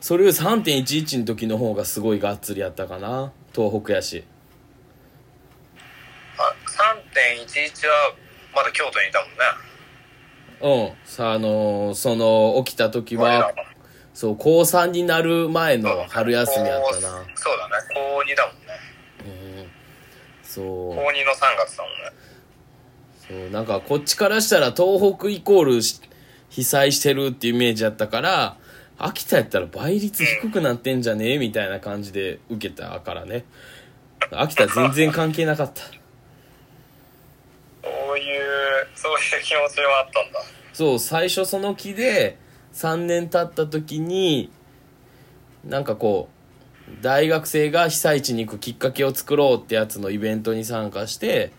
[0.00, 4.24] それより3.11の時の方がすごいがっつりやったかな東北やしん。
[6.36, 6.54] あ、
[7.46, 8.14] 3.11は
[8.54, 9.36] まだ京都にいたもんね。
[10.60, 13.52] うんさあのーその起きた時は
[14.12, 17.74] そう高3になる前の春休みやったな高そうだね。
[17.94, 18.72] 高2だもんね。
[19.60, 19.66] うん
[20.42, 22.33] そ高2の3月だもんね。
[23.30, 26.00] うそうなんかこっちからしたら東北イコールし
[26.50, 28.56] 被災してるっていうイメージやったから
[28.98, 33.44] 秋田やったら倍率低くなってんじゃねえみたいな感じで受けたからね
[34.30, 35.82] 秋田全然関係なかった
[37.82, 40.40] そういう、そういう気持ちはあったんだ。
[40.72, 42.38] そう最初その気で
[42.72, 44.50] 3年経った時に
[45.64, 46.28] なんかこ
[46.88, 51.52] う大学生が被災地に行くきっかけを作ろうってやつのイベントに参加して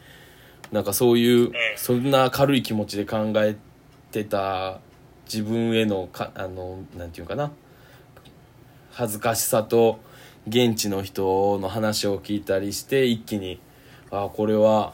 [0.76, 3.56] なんかそういうそんな軽い気持ちで考え
[4.12, 4.82] てた
[5.24, 7.54] 自分へのかあのなんていうかな。
[8.92, 10.00] 恥ずかしさと
[10.50, 13.60] 現地の人の話を聞いたりして一気に
[14.12, 14.94] あこれは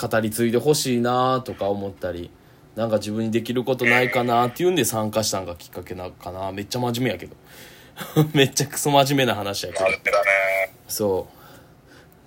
[0.00, 2.30] 語り継いでほしいなとか思ったり
[2.74, 6.52] なんか自分にできることないかなっていうんで参加したんがきっかけなのかな。
[6.52, 7.36] めっちゃ真面目やけど。
[8.32, 9.84] めっちゃクソ真面目な話やけど。
[10.88, 11.28] そ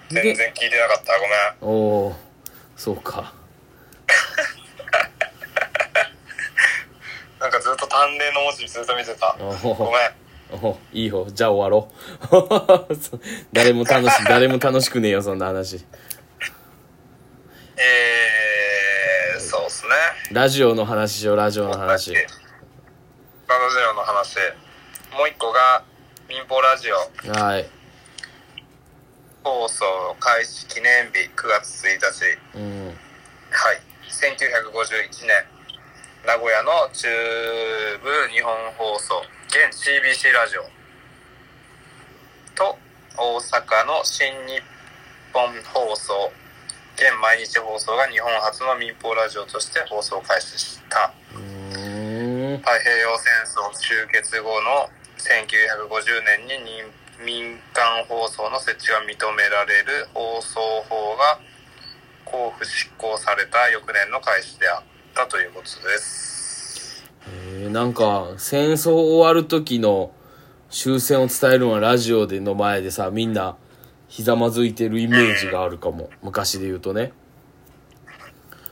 [0.10, 1.14] う全然聞いてなかった。
[1.20, 1.76] ごめん。
[1.76, 2.23] おお
[2.76, 3.34] そうか。
[7.40, 9.36] なんかずっと丹田の文字ずっと見てた。
[9.40, 10.00] おごめん。
[10.62, 11.94] おいいよじゃあ終わろう。
[13.54, 15.86] 誰も楽し 誰も楽しくねえよそんな話。
[17.76, 19.90] えー、そうっすね。
[20.32, 21.90] ラジオの話しようラジオの話。
[21.90, 22.20] ラジオ
[23.94, 24.38] の話。
[25.12, 25.84] もう一個が、
[26.28, 26.96] 民放ラジオ。
[27.32, 27.83] はい
[29.44, 29.86] 放送
[30.22, 32.58] 開始記念日9月1日。
[32.58, 32.88] うん
[33.52, 33.82] はい。
[34.08, 35.46] 1951年、
[36.26, 37.08] 名古屋の中
[38.02, 40.64] 部日本放送、現 CBC ラジオ
[42.56, 42.78] と、
[43.18, 44.62] 大阪の新日
[45.34, 46.32] 本放送、
[46.96, 51.12] 現毎日放送が日本初の民放ラジオとして放送開始した。
[51.34, 56.86] 太平洋戦争終結後の1950年に民
[57.32, 60.60] 間放送の設置が認められる放送
[60.90, 61.40] 法が
[62.26, 64.84] 交付執行された翌年の開始であっ
[65.14, 67.04] たということです。
[67.28, 70.12] えーなんか戦争終わる時の
[70.70, 73.56] 終戦を伝えるのはラジオでの前でさみんな
[74.10, 77.14] ひざまずいてるイメージがあるかも昔で言うとね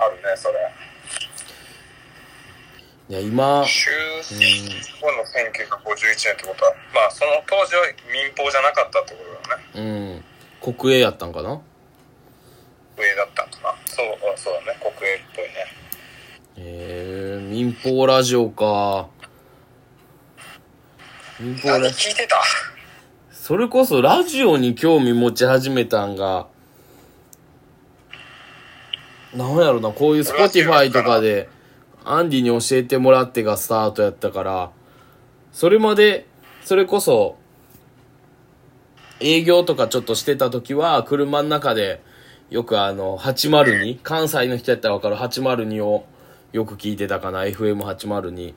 [0.02, 0.70] あるね、それ。
[3.12, 3.91] いや今終
[4.24, 4.39] 戦
[5.01, 10.24] 後の1951年ってことは、まあその当時は民放じゃなかったってことだね。
[10.64, 10.74] うん。
[10.74, 11.59] 国営やったんかな？
[12.97, 13.76] 上だったんかな。
[13.86, 15.51] そう、あそうだね、国営っぽいね。
[16.55, 19.09] えー、民放ラジオか。
[21.38, 22.41] 民放何ラ聞いてた。
[23.34, 26.47] それこそラジオに興味持ち始めたんが
[29.36, 31.49] なんやろなこういうそれは違うかな Spotify とかで
[32.04, 34.72] アンディに教えてもらってがスタートやったから
[35.52, 36.28] それまで
[36.64, 37.38] それこそ
[39.22, 42.02] 営業とかちょっとしてた時は、車の中で、
[42.49, 46.06] よくあの、802、関西の人やったらわかる802を
[46.52, 48.54] よく聞いてたかな、FM802。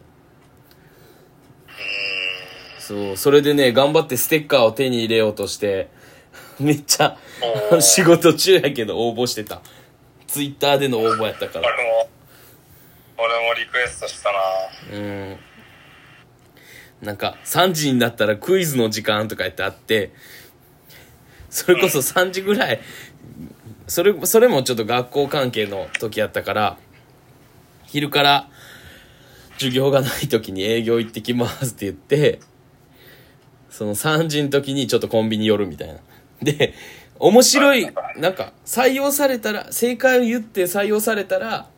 [2.78, 5.90] そう、それでね、頑張ってステッカーを手に入れようとして、
[6.58, 7.16] めっちゃ
[7.80, 9.60] 仕事中やけど応募してた。
[10.26, 11.68] ツイッターでの応募やったから。
[13.16, 14.38] 俺も、リクエストしたな
[14.92, 15.36] うん。
[17.02, 20.12] なんか、3時になったらクイズの時間とかやってあって、
[21.50, 22.80] それこそ3時ぐらい、
[23.86, 26.78] それ、それもちょっと学校関係の時やったから、
[27.86, 28.48] 昼から
[29.52, 32.40] 授業がない時に営業行ってきますって言って、
[33.70, 35.94] その3時の時にちょっとコンビニ寄るみたいな。
[36.42, 36.74] で、
[37.18, 41.68] 面白い、なんか、採用されたら、正解を言って採用されたら、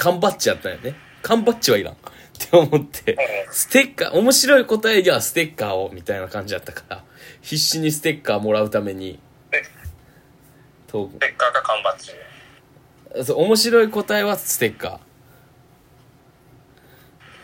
[0.00, 0.94] 缶バッジやったんやね。
[1.20, 1.94] 缶バッジはいらん。
[1.94, 1.96] っ
[2.38, 3.18] て思って、
[3.50, 7.04] ステッカー、面白い答えにはステッカーを、みたいな感じだったから、
[7.42, 9.20] 必死にステッカーもらうために、
[9.50, 9.58] ステ
[10.90, 12.12] ッカーか缶バッジ
[13.12, 15.00] クそう、面白い答えはステッカは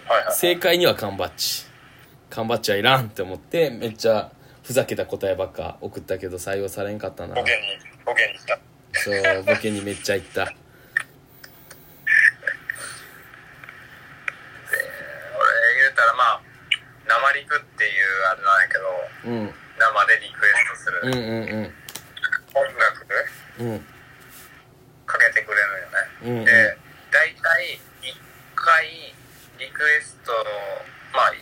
[0.08, 0.32] いはいー。
[0.32, 1.66] 正解には缶バッジ。
[2.30, 4.32] 缶バッジはいらんって思って、めっちゃ
[4.62, 7.44] ふざけた答えばっか送ったけど採用されんかったなボ。
[7.44, 7.58] ケに
[8.06, 8.58] ボケに来た
[8.94, 10.42] そう、ボケにめっちゃ言った。
[10.42, 10.50] 俺
[15.82, 16.40] 言うたらまあ
[17.08, 18.84] 生リクっていうあれなんやけど
[19.24, 19.54] うん。
[19.78, 21.18] 生でリクエストする、うんう
[21.66, 21.74] ん
[22.56, 23.06] 音楽
[23.58, 23.72] うん。
[23.72, 23.86] うん。
[25.06, 26.76] かけてくれるよね、うんうんで
[27.12, 28.14] 大体1
[28.54, 28.84] 回
[29.58, 30.32] リクエスト
[31.14, 31.32] まあ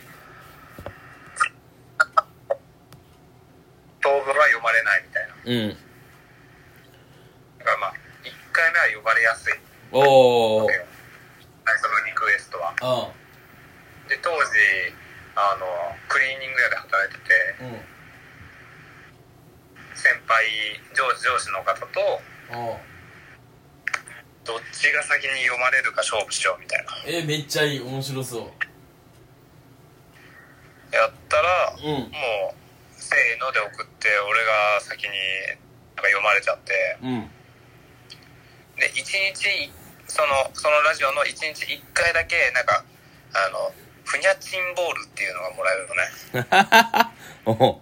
[4.01, 5.77] 当分は読まれないみたいなうん。
[7.59, 7.93] だからまあ
[8.23, 9.53] 1回目は呼ばれやすい
[9.91, 10.67] おー。
[10.67, 10.69] その
[12.05, 13.11] リクエストはあ
[14.09, 14.93] で当時
[15.35, 15.65] あの
[16.07, 17.95] クリーニング屋で働いててうん。
[19.95, 20.45] 先輩
[20.93, 22.77] 上司上司の方とあ
[24.45, 27.79] どっちが先に読まれるか勝負しようみたいなえめっちゃいい。
[27.81, 28.51] 面白そ
[30.93, 31.79] やったら、う。
[31.81, 31.87] うん。
[32.13, 32.55] もう
[32.93, 35.09] せーので送って俺が先に
[35.95, 37.29] なんか読まれちゃってうん。
[38.77, 38.93] で1
[39.33, 39.71] 日
[40.07, 42.85] そのそのラジオの1日1回だけなんか
[43.33, 43.73] あの
[44.05, 46.09] ふにゃチンボールっていうのがもらえるのね。
[47.45, 47.81] お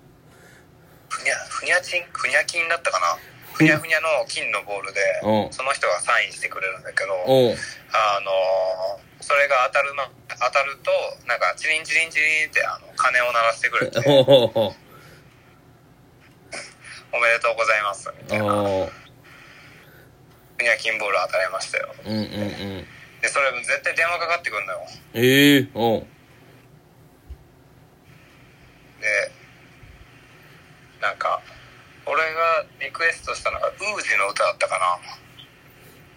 [1.09, 3.17] ふにゃふにゃチンふにゃ金だったかな。
[3.53, 5.49] ふにゃふにゃの金のボールでう。
[5.49, 7.17] んその人がサインしてくれるんだけどあ
[8.21, 8.31] の
[9.21, 10.91] それが当たるの当たると
[11.27, 14.01] なんかチリンチリンチリンってあの鐘を鳴らしてくれてお
[17.19, 18.45] めでとうございますみたいな。
[20.57, 21.93] ふにゃ金ボール当たりましたよ。
[22.05, 22.29] うんうんうん。
[23.21, 24.87] でそれ絶対電話かかってくるのよ。
[25.13, 26.07] ええおう
[29.03, 29.31] で
[31.01, 31.41] なんか
[32.05, 34.99] 俺がリクエストしたのが「ウージの歌」だったかな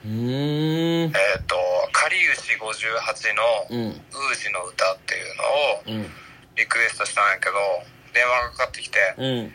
[0.04, 1.10] うーん。
[1.10, 1.56] えっ、と
[1.92, 3.80] 「かりゆし58」のうん。
[3.90, 6.14] 「ウージの歌」っていうのをうん。
[6.54, 7.52] リクエストしたんやけど
[8.14, 9.26] 電話がかかってきて、うん。
[9.26, 9.52] え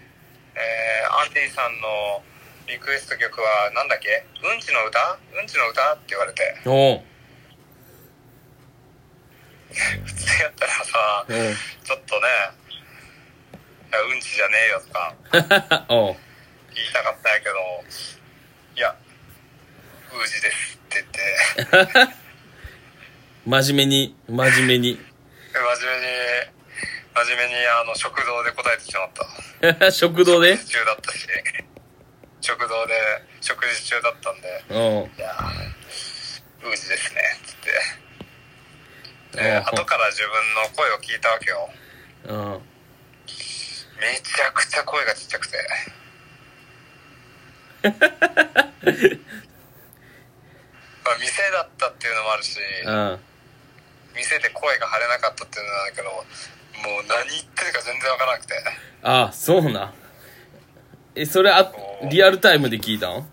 [1.09, 2.23] ーアンディさんの
[2.67, 4.23] リクエスト曲はなんだっけ？
[4.43, 5.17] うんちの歌？
[5.33, 5.93] うんちの歌？
[5.93, 6.57] って言われて
[10.05, 11.25] 普通やったらさ
[11.83, 12.60] ちょっとねい
[13.91, 15.85] やうんちじゃねえよとか。
[15.89, 16.15] おう。
[16.73, 17.55] 言いたかったんやけど。
[18.75, 18.95] いや
[20.13, 21.05] ウージですって
[21.69, 22.13] 言って。
[23.45, 24.99] 真面目に、真面目に。
[25.53, 26.61] 真面目に
[27.13, 29.09] 真面目にあの食堂で答えてしまっ
[29.79, 29.91] た。
[29.91, 30.55] 食堂で？
[30.55, 31.27] 食事中だったし。
[32.39, 32.93] 食堂で
[33.41, 34.63] 食事中だったんで。
[34.69, 35.09] おう。
[35.17, 35.35] いや
[36.63, 39.55] ウージですねっつって。
[39.65, 41.69] 後から自分の声を聞いたわけよ。
[42.25, 42.33] う。
[42.33, 42.70] ん。
[44.01, 45.57] めちゃくちゃ声がちっちゃくて。
[51.03, 53.19] まあ店だったっていうのもあるしうん。
[54.15, 56.25] 店で声が張れなかったっていうのなんだけどもう
[57.07, 58.53] 何言ってるか全然わからなくて。
[59.03, 59.93] ああ、そうな。
[61.15, 61.71] え、それあ、
[62.09, 63.11] リアルタイムで聞いたん？
[63.19, 63.23] い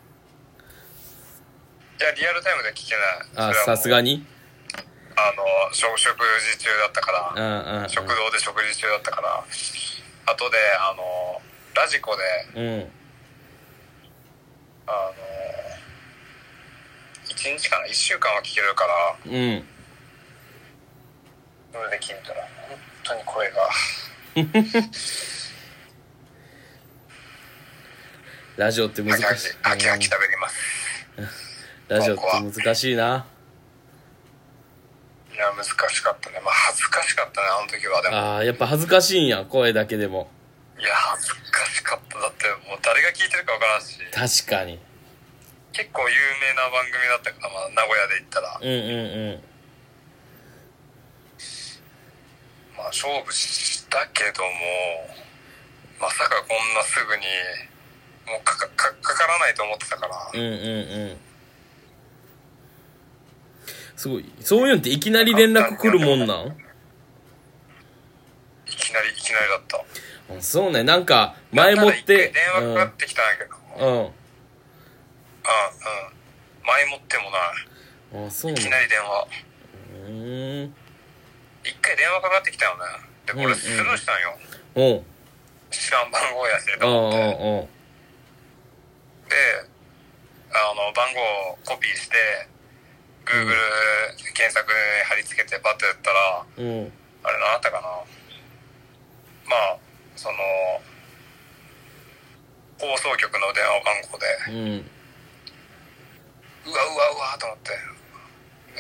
[2.03, 3.01] やリアルタイムで聞けな
[3.47, 3.51] い。
[3.51, 4.27] あ、さすがに？
[5.17, 5.45] あの
[5.75, 6.17] 食食
[6.53, 7.43] 事中だったからうん
[7.77, 7.89] うんうん。
[7.89, 9.45] 食堂で食事中だったから
[10.31, 11.41] 後であの
[11.75, 12.23] ラジコで
[12.55, 12.91] うん。
[14.87, 15.13] あの
[17.29, 19.65] 1日かな？1週間は聞けるからうん。
[21.73, 23.69] それで聞いたら本当に声が
[28.57, 29.25] ラジオって難しい。
[29.63, 30.57] ハキハキ食べれます
[31.89, 32.23] ラジオって
[32.61, 33.27] 難しいな。
[35.39, 36.41] いや難しかったね。
[36.45, 38.17] まあ恥ずかしかったねあの時はでも。
[38.17, 40.29] ああ、やっぱ恥ずかしいんや、声だけでも。
[40.79, 41.39] いや恥ず
[43.53, 43.99] 分からんし。
[44.47, 44.79] 確かに。
[45.73, 48.59] 結構有名な番組だったから、まあ、名古屋で行ったら。
[48.61, 49.43] うんうんうん。
[52.77, 54.49] まあ勝負したけども
[56.01, 57.23] まさかこんなすぐに
[58.27, 61.28] もうかかかかからないと思ってたから、うんうんうん
[63.99, 64.33] すごい。
[64.41, 66.47] そういうのっていきなり連絡来るもんなん？
[66.47, 66.53] い
[68.71, 69.85] きなりいきなりだった。
[70.33, 70.85] うんそうね。
[70.85, 73.95] なんか前もっなんなら一回て電話かかってきたんやけど、うん、うん。
[73.99, 74.13] うんうん。
[76.65, 77.31] 前もってもな
[78.23, 78.27] い。
[78.29, 79.27] あそういきなり電話。
[80.07, 80.75] うーん。
[81.65, 82.83] 一回電話かかってきたよね。
[83.27, 83.51] でこうんうん。
[83.51, 84.39] れスルーしたんよ、
[84.77, 85.05] おう。
[85.73, 87.19] 知らん番号やしああと思って。
[87.19, 87.27] ああ。
[89.29, 89.35] で
[90.55, 91.21] あの番号
[91.51, 92.17] をコピーして
[93.29, 93.53] Google
[94.33, 96.93] 検索に貼り付けてパッとやったらうん。
[97.23, 97.89] あれ何だったかな。
[99.45, 99.79] まあ
[100.17, 100.37] その
[102.79, 104.91] 放送局の電話番号でうん。
[106.69, 107.71] うわうわうわと思って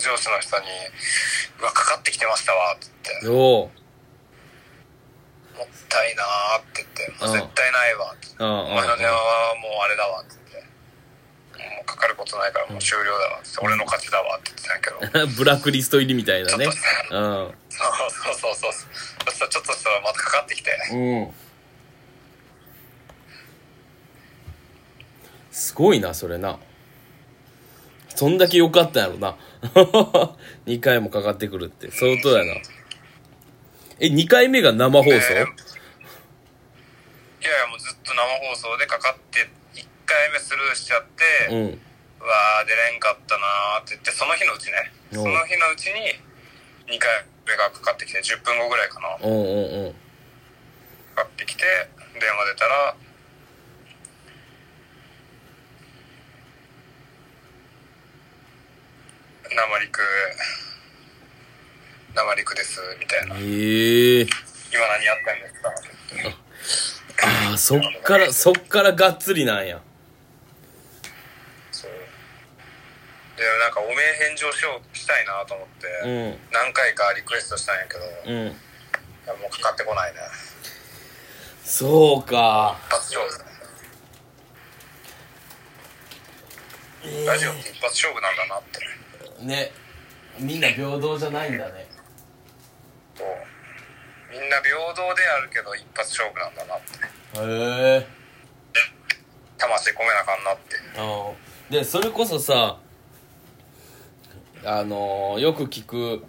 [0.01, 0.67] 上司の人に
[1.61, 3.29] 「うわかかってきてましたわ」って言って。
[3.29, 3.71] おう
[5.59, 6.25] 「もったいな」
[6.59, 8.29] って言って「もううん絶対ないわ」って。
[8.39, 8.45] お
[8.75, 15.27] 前の電話はもうあれだわ」って言って「もうかかることないからもう終了だわ」って俺の勝ちだわって言ってたんやけど。
[15.37, 16.65] ブラックリスト入りみたいなね。
[16.65, 16.75] ちょっ
[17.11, 17.55] とうん。
[17.69, 18.73] そうそうそうそう。
[19.27, 20.71] そしたらちょっとしたらまたかかってきて。
[20.93, 21.35] うん。
[25.51, 26.59] すごいなそれな。
[28.15, 29.37] そんだけ良かったんやろな。
[30.67, 31.91] 2回もかかってくるって。
[31.91, 32.61] 相当やな。
[34.01, 35.69] え2回目が生放送、えー
[37.41, 41.81] いやいやもうずっと生放送でかかって1回目スルーしちゃって、うん
[42.21, 44.93] うわー出れんかったなーって言ってその日のうちね。
[45.13, 46.01] おそうの日のうちに
[46.95, 49.09] 2回目がかかってきて10分後ぐらいかな。
[49.17, 49.19] か
[51.25, 51.65] かってきて
[52.21, 52.95] 電話出たら
[59.51, 60.01] 生陸
[62.15, 63.35] 生陸ですみたいな。
[63.37, 64.23] へえ。
[64.23, 65.49] 今何やってんで
[66.69, 67.19] すか？
[67.51, 69.81] ああそっからそっからがっつりなんや
[71.73, 71.91] そう
[73.39, 76.39] でなんかお名返上しようしたいなと思って、うん。
[76.51, 78.47] 何回かリクエストしたんやけど、うん。
[78.49, 80.19] もうかかってこないね。
[81.63, 82.77] そうか。
[82.89, 83.49] 一発勝負。
[87.25, 88.63] ラジオって一発勝負なんだなっ
[89.39, 89.45] て。
[89.45, 89.71] ね。
[90.41, 91.87] みんな平等じゃないんだね。
[93.17, 93.29] そう。
[94.33, 96.99] みんな平等であるけど一発勝負なんだなって。
[97.39, 98.07] へえ。
[99.59, 100.77] 魂込めなあかんなって。
[100.97, 102.79] あーでそれこそさ
[104.65, 106.25] あのーよく聞く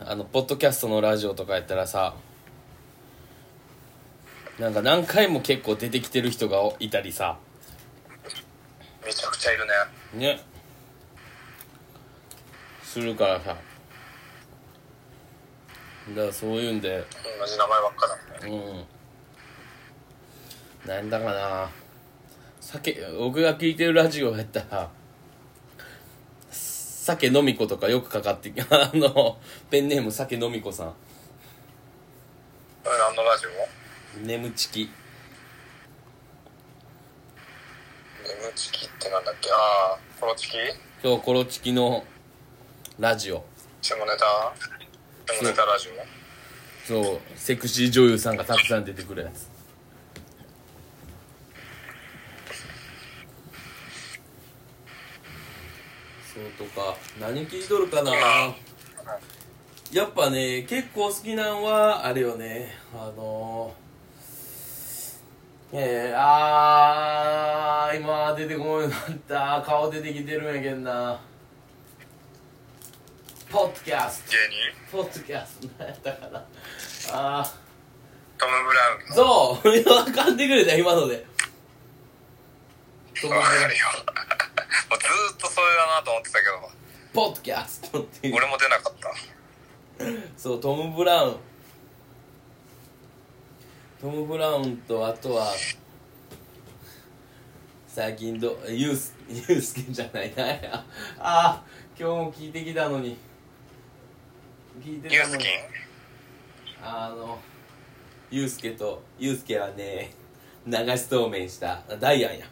[0.00, 2.14] あのポッドキャストのラジオとかやったらさ
[4.58, 7.38] なんか何回も結構出てきてる人がいたりさ。
[9.02, 9.64] めちゃくちゃいる
[10.12, 10.34] ね。
[10.34, 10.40] ね。
[12.82, 13.56] するからさ。
[16.10, 17.02] だからそういうんで。
[17.40, 18.86] 同じ名前ばっかだね。
[20.84, 20.90] うん。
[20.90, 21.70] なんだかな。
[22.60, 24.90] 酒僕が聞いてるラジオやったら
[27.02, 29.38] 酒飲み子とかよくかかって あの
[29.70, 30.88] ペンネーム酒飲み子さん。
[32.84, 34.26] これ何のラジオ？
[34.26, 34.80] 眠ちき。
[34.80, 34.90] 眠
[38.54, 39.50] チキってなんだっけ？
[39.50, 39.54] あ
[39.94, 40.56] あコロチキ？
[41.02, 42.04] 今日コロチキの
[42.98, 43.44] ラジオ。
[43.80, 44.52] 下ネタ？
[45.34, 46.86] 下ネタラジオ？
[46.86, 47.20] そう。
[47.34, 49.49] セクシー女優さんがたくさん出てくるやつ
[56.58, 58.12] とか何聞いとるかな？
[59.92, 62.74] やっぱね結構好きなんはあれよね。
[62.94, 63.74] あの
[65.72, 69.62] えー、あー今出てこんようになった。
[69.64, 71.20] 顔出てきてるんやけんな。
[73.48, 74.24] ポッドキャス
[74.90, 74.96] ト。
[74.96, 75.68] ポッドキャスト。
[75.78, 76.44] 何やったかな。
[77.12, 77.54] あ
[78.38, 79.68] トム・ブラウンーそう。
[79.76, 81.26] いや分かってくれた今ので。
[83.20, 83.86] トムわかるよ
[84.88, 86.70] もうずーっとそれだなと思ってたけど。
[87.12, 88.36] ポッドキャストっていう。
[88.36, 89.12] 俺も出なかった。
[90.36, 91.36] そうトム・ブラウン。
[94.00, 95.52] トム・ブラウンとあとは
[97.88, 100.44] 最近どユースユースケじゃないな。
[100.74, 100.84] あ
[101.18, 101.64] あ
[101.98, 103.18] 今日も聞いてきたのに。
[104.80, 105.14] 聞いてたのに。
[105.16, 105.48] ユースキン？
[106.82, 107.38] あの
[108.30, 110.12] ユースケとユースケはね
[110.64, 111.82] 流しそうめんした。
[111.98, 112.46] ダイアンや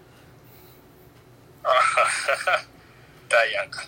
[3.29, 3.85] ダイアンか。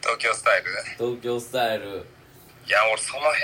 [0.00, 0.70] 東京スタイル。
[0.98, 2.06] 東京スタイル。
[2.66, 3.36] いや俺その辺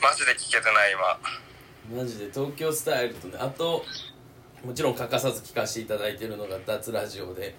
[0.00, 2.00] マジで聞けてない今。
[2.02, 3.84] マジで東京スタイルとねあと
[4.64, 7.54] もちろん欠かさず聞かせていただいてるのが脱ラジオで。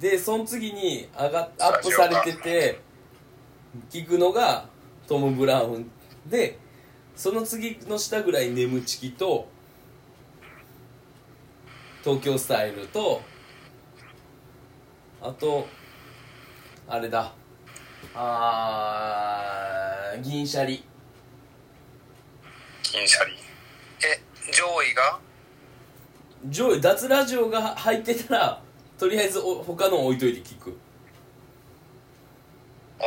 [0.00, 2.80] でその次に上がアップされてて
[3.90, 4.68] 聞くのが
[5.08, 5.90] トム・ブラウン
[6.26, 6.58] で
[7.14, 9.48] その次の下ぐらい眠ちきと
[12.04, 13.22] 東京スタイルと
[15.26, 15.66] あと
[16.86, 17.32] あれだ。
[18.14, 20.84] あー銀シャリ。
[22.92, 23.32] 銀シャリ。
[24.04, 24.22] え
[24.52, 25.18] 上位が？
[26.48, 28.62] 上位脱ラジオが入ってたら
[28.96, 30.78] とりあえずお他の置いといて聞く。
[33.00, 33.06] おお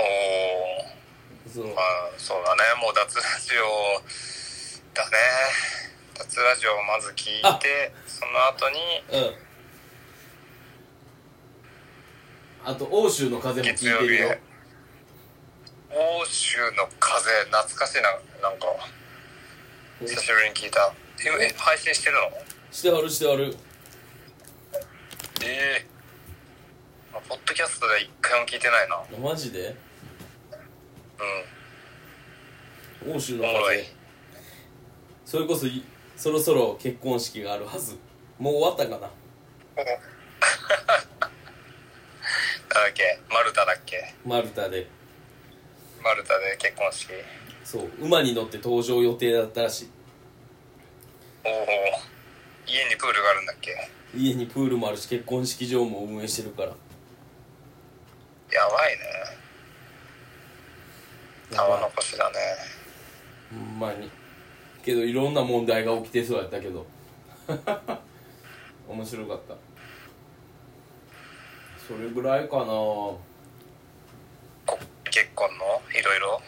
[1.49, 2.63] そのまあそうだね。
[2.81, 3.63] もう脱ラジオ
[4.93, 5.11] だね。
[6.17, 8.77] 脱ラジオをまず聞いてその後に
[9.13, 9.48] うん
[12.65, 14.35] あと欧州の風も聞いてるよ。
[15.91, 18.11] 欧州の風懐かしいな
[18.49, 18.67] なんか。
[20.01, 20.93] 久しぶりに聞いた。
[21.25, 22.21] 今え配信してるの？
[22.71, 23.55] してあるしてある。
[25.43, 25.87] ええ
[27.13, 29.01] あポッドキャストで一回も聞いてないな。
[29.29, 29.75] マジで？
[33.05, 33.15] うん。
[33.15, 33.85] 欧州の風。
[35.25, 35.83] それこそい
[36.15, 37.97] そろそろ結婚式があるはず。
[38.37, 39.09] もう終わったかな？
[42.75, 43.19] だっけ？
[43.29, 44.13] マルタだっけ？
[44.25, 44.87] マルタで。
[46.03, 47.11] マルタで結婚式？
[47.63, 47.89] そう。
[47.99, 49.89] 馬に乗って登場予定だったらしい。
[51.45, 51.51] おお
[52.67, 53.89] 家にプールがあるんだっけ？
[54.15, 56.67] 家にプールもあるし結婚式場も運営してるから。
[56.69, 56.73] や
[58.69, 58.99] ばいね。
[61.55, 62.37] 玉残しだね。
[63.51, 64.09] ほんまに。
[64.83, 66.85] けどいろんな問題が起きてそうやったけど。
[68.87, 69.53] 面白かった
[71.89, 72.65] それぐらいかな。
[72.65, 73.19] こ
[75.05, 75.81] 結婚の？
[75.99, 76.39] いろいろ？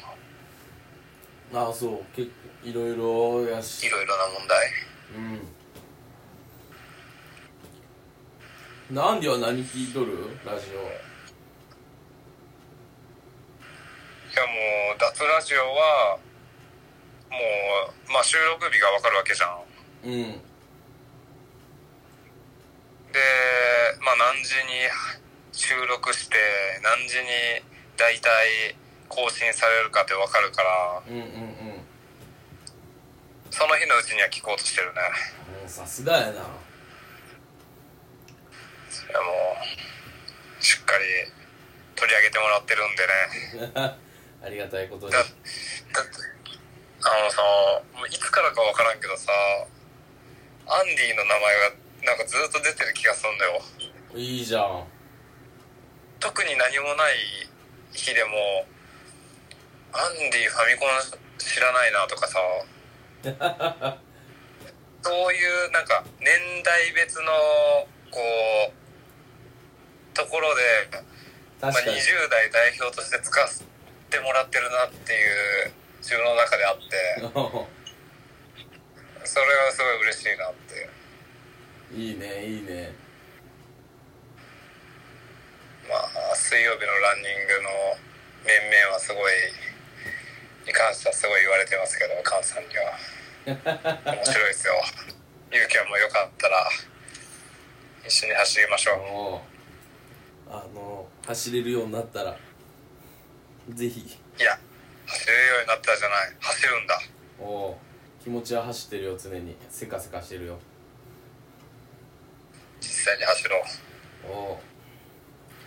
[1.56, 2.04] ああそう。
[2.16, 2.30] 結
[2.64, 3.88] 構いろいろやし。
[3.88, 4.72] いろいろな問題？
[8.90, 8.96] うん。
[8.96, 10.38] なんでは何聞いとる？
[10.46, 10.68] ラジ
[14.32, 14.52] いやも
[14.96, 16.20] う脱ラジオは
[17.32, 17.38] も
[18.08, 19.58] うまあ収録日がわかるわけじゃん。
[19.58, 19.66] オ
[20.04, 20.12] うん。
[23.12, 23.20] で
[24.02, 24.88] まあ何時に
[25.52, 26.36] 収録して
[26.84, 27.28] 何時に
[27.98, 28.76] 大体
[29.10, 31.82] 更新されるかってわかるからうんうんうん。
[33.50, 35.02] その日のうちには聞こうとしてるね。
[35.62, 36.48] もうさすがやな。
[38.90, 39.32] それはも
[40.60, 41.04] うしっかり
[41.96, 43.72] 取り上げてもらってるんでね。
[44.44, 45.12] ありがたいことに。
[45.12, 45.32] だだって
[47.04, 47.42] あのさ
[47.94, 49.32] もういつからかわからんけどさ
[50.68, 51.72] アンディの名前が
[52.04, 53.62] なんかずっと出てる気がするんだよ。
[54.16, 54.88] いいじゃん
[56.22, 57.18] 特に何もない
[57.92, 58.30] 日でも
[59.92, 60.90] アンディファミコン
[61.38, 62.40] 知らないなとかさ
[65.02, 67.32] そういうなんか年代別の
[68.12, 68.22] こ
[68.70, 70.62] うところで、
[71.60, 71.98] まあ、確かに。
[71.98, 73.64] 20代代表として使わせ
[74.12, 77.20] てもらってるなっていう自分の中であって
[79.26, 80.90] それはすごい嬉しいなって
[81.94, 82.94] いいねいいね
[85.92, 87.70] まあ水曜日のランニングの
[88.48, 89.34] 面々はすごい
[90.66, 92.96] に関してはすごい言われてますけどカンさんには。
[94.16, 94.74] 面白いですよ。
[95.52, 96.70] ゆうきゃんもよかったら
[98.08, 99.00] 一緒に走りましょう。
[99.00, 99.42] おう。
[100.50, 102.38] あの走れるようになったら
[103.70, 104.00] ぜひ。
[104.00, 104.58] いや
[105.08, 106.36] 走れるようになったじゃない。
[106.40, 107.02] 走るんだ。
[107.38, 107.76] おう。
[108.24, 109.58] 気持ちは走ってるよ常に。
[109.70, 110.60] せかせかしてるよ。
[112.80, 114.32] 実際に走ろう。
[114.32, 114.72] おう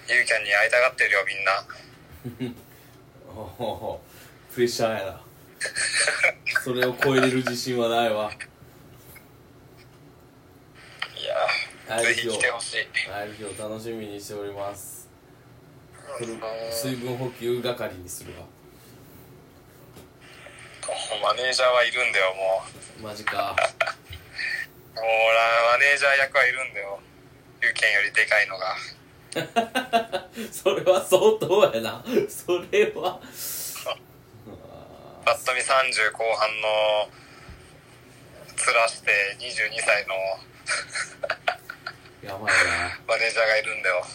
[0.08, 2.54] ゆうきゃんに会いたがってるよみんな。
[3.58, 3.98] おう
[4.54, 5.20] プレッシャーやな。
[6.62, 8.30] それを超えれる自信はないわ。
[11.16, 12.86] いやはいぜひ来てほしい。
[13.08, 15.08] 会える日を楽しみにしております。
[16.70, 18.46] 水分補給係にするわ。
[21.22, 23.56] マネージャーはいるんだよもマジか。
[24.94, 25.38] う もう俺
[25.72, 27.00] マネージャー役はいるんだよ
[27.62, 28.76] ゆうきゃんよりでかいのが
[30.52, 32.04] それは相当やな。
[32.28, 33.20] それは。
[35.24, 37.08] ぱっと見30後半の
[38.56, 40.14] 面して22歳の
[42.22, 43.00] やばいな。
[43.06, 44.06] マネージャーがいるんだよ。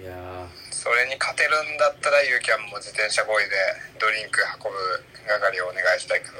[0.00, 0.46] いやー。
[0.70, 3.50] それに勝てるんだったらユーキャンも自転車こいで
[3.98, 6.32] ドリンク運ぶ係をお願いしたいけど。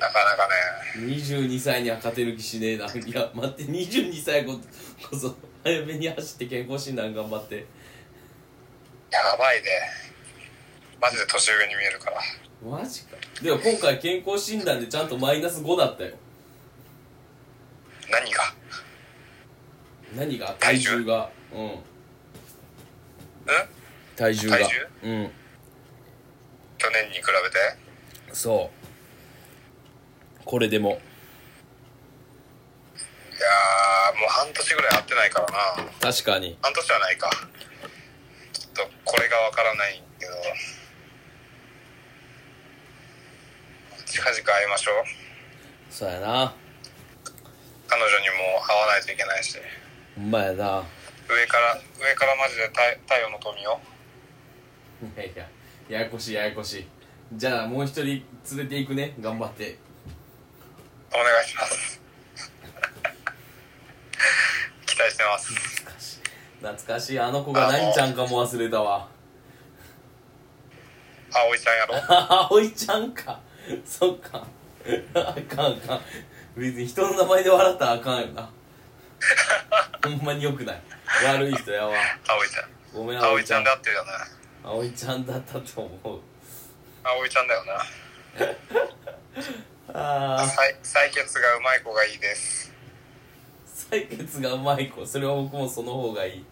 [0.00, 1.06] なかなかね。
[1.06, 2.86] 22歳には勝てる気しねえな。
[2.86, 4.60] いや待って22歳こ
[5.02, 7.66] こそ早めに走って健康診断頑張って。
[9.10, 9.68] やばいね。
[11.00, 12.20] マジで年上に見えるから。
[12.64, 13.16] マジか。
[13.42, 16.14] でも今回健康診断でちゃんとマイナス5だったよ。
[18.10, 18.54] 何が？
[20.16, 20.56] 何が？
[20.58, 21.04] 体重？
[21.04, 21.30] が。
[21.52, 21.60] うん。
[21.60, 21.78] うん
[24.16, 24.56] 体重が。
[24.56, 24.70] 体重？
[25.02, 25.30] うん。
[26.78, 27.24] 去年に比べ
[28.30, 28.34] て？
[28.34, 28.70] そ
[30.40, 30.44] う。
[30.44, 30.92] これでも。
[30.92, 30.98] い
[33.40, 35.90] やーもう半年ぐらい会ってないからな。
[36.00, 36.58] 確かに。
[36.62, 37.30] 半年はないか。
[38.52, 40.32] ちょっとこれがわからないけど。
[44.06, 45.04] 近々会いましょう。
[45.92, 46.54] そうやな。
[47.88, 49.58] 彼女にも会わないといけないし。
[50.16, 50.82] ほんまやな。
[51.28, 53.80] 上から上からマジで太太陽の富を。
[55.02, 55.48] いやいや
[55.88, 56.88] ややこしいややこしい。
[57.32, 58.24] じゃあもう一人連
[58.58, 59.14] れていくね。
[59.20, 59.78] 頑張って。
[61.12, 62.00] お願いします
[64.86, 65.54] 期待してます。
[65.54, 66.20] 懐かしい。
[66.60, 67.20] 懐かしい。
[67.20, 69.08] あの子が何ちゃんかも忘れたわ。
[71.30, 71.94] 葵ちゃんやろ？
[72.08, 73.40] あ葵ちゃんか。
[73.84, 74.46] そっか。
[75.14, 76.00] あかんあかん。
[76.56, 78.50] 別に人の名前で笑ったらあかんよな。
[80.04, 80.82] ほんまによくない。
[81.24, 81.92] 悪い人やわ。
[82.26, 82.68] 葵ちゃん。
[82.94, 84.10] ごめん葵ちゃん葵ちゃんで合ってるよね。
[84.64, 86.20] 葵ちゃんだったと思う。
[87.04, 87.86] 葵ちゃんだよな。
[89.98, 90.46] あ
[90.82, 92.72] 採血がうまい子がいいです
[93.90, 96.44] 採血がうまい子それは僕もその方がいい。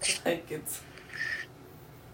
[0.00, 0.82] 採血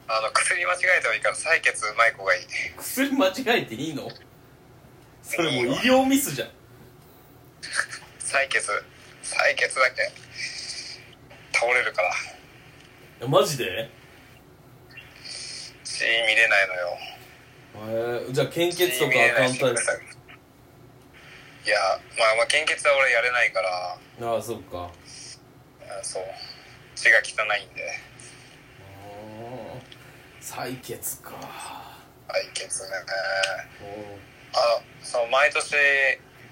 [0.08, 2.44] あの薬間違えてもいいから採血うまい子がいい。
[2.78, 3.32] 薬間違
[3.62, 4.08] えていいの？
[5.22, 6.48] それもう医療ミスじゃん。
[8.18, 8.58] 採血
[9.22, 10.10] 採血だけ。
[11.52, 12.10] 倒れるから。
[13.20, 13.90] えマジで？
[15.84, 16.98] 血見れないのよ。
[17.74, 19.84] えー、じゃあ献血とか血見れないし簡単
[21.64, 21.78] いや
[22.18, 23.98] まあまあ献血は俺やれないから。
[24.28, 24.90] ああそっか。
[25.80, 26.24] うんそう。
[26.94, 27.98] 血が汚いんで。
[30.40, 31.30] 採血か。
[32.28, 32.88] 採血ね。
[33.80, 35.76] おあその毎年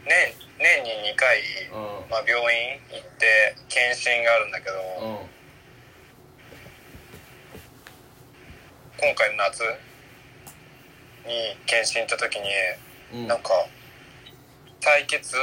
[0.06, 1.40] 年年に2回、
[1.72, 2.10] うん。
[2.10, 5.30] まあ、病院行って検診があるんだけど、うん。
[8.98, 9.62] 今回の夏
[11.26, 12.50] に検診行った時に、
[13.14, 13.26] うん。
[13.26, 13.66] なんか
[14.80, 15.36] 採血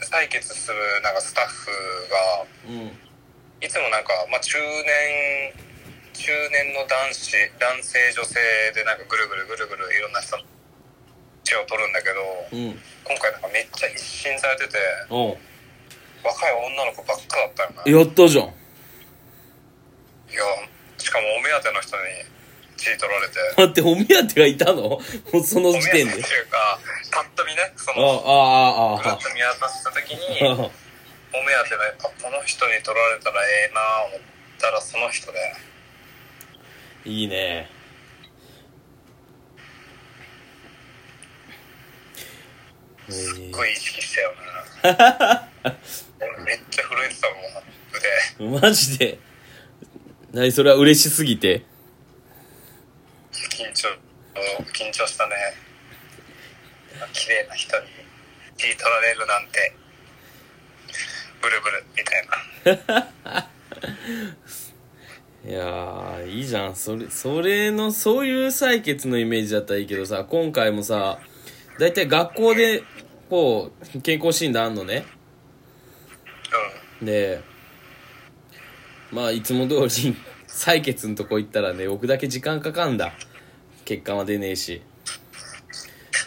[0.00, 1.70] 採血するなんかスタッフ
[2.08, 2.92] がうん。
[3.60, 5.52] いつもなんか、まあ、中年
[6.14, 8.38] 中年の男子男性女性
[8.74, 10.44] でなんかぐるぐるぐるぐるいろんな人の
[11.42, 12.22] 血を取るんだけど
[12.52, 12.78] うん。
[13.04, 14.78] 今回なんかめっちゃ一新されてて
[15.10, 18.44] 若い女の子ばっかだったよねやったじゃん。
[18.46, 20.44] いや
[20.98, 22.02] しかもお目当ての人に
[22.78, 23.34] 血取られて。
[23.56, 24.82] 待ってお目当てがいたの？
[24.88, 25.00] も
[25.34, 26.78] うそのお目当てって時点でいうか
[27.10, 28.30] パッと見ねそあのあ
[28.94, 30.54] ああぐるっと見渡した時にああ
[31.36, 34.20] お目当てであこの人に取られたらええな思っ
[34.58, 35.38] たらその人で。
[37.04, 37.68] いいね。
[43.08, 44.34] えすっごい意識したよ
[44.82, 45.48] な
[46.20, 49.18] 俺めっちゃ震えてたもん腕ー、マジで。
[50.32, 50.52] 何？
[50.52, 51.64] それは嬉しすぎて
[53.58, 53.88] 緊張
[54.72, 55.34] 緊張したね。
[57.12, 57.86] 綺麗な人に
[58.56, 59.74] 血取られるなんて。
[61.42, 62.26] ブルブルみたい
[63.34, 63.48] な。
[65.50, 66.76] いやーいいじゃん。
[66.76, 71.18] それそれのそういう採血のイメージだったらいいけどさ今回もさ
[71.80, 72.84] 大体学校で
[73.28, 75.04] こう健康診断あんのね。
[77.02, 77.40] で
[79.10, 83.14] まあいつも通り採血のとこ行ったらね僕だけ時間かかんだ
[83.88, 84.82] 結果は出ねえし。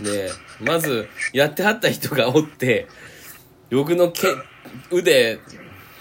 [0.01, 2.87] でまずやってはった人がおって
[3.69, 4.27] 僕のけ
[4.89, 5.37] 腕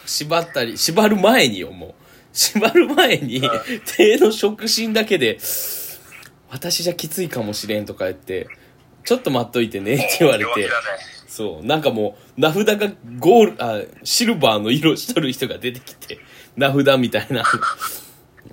[0.06, 1.94] 縛ったり縛る前によもう。
[2.32, 3.42] 縛る前に
[3.96, 5.38] 手の触診だけで
[6.48, 8.48] 私じゃきついかもしれんとか言って
[9.04, 10.70] ちょっと待っといてねって言われて。
[11.26, 11.66] そう。
[11.66, 16.20] なんかもう名札がゴールあシルバーの色しとる人が出てきて
[16.56, 17.44] 名札みたいな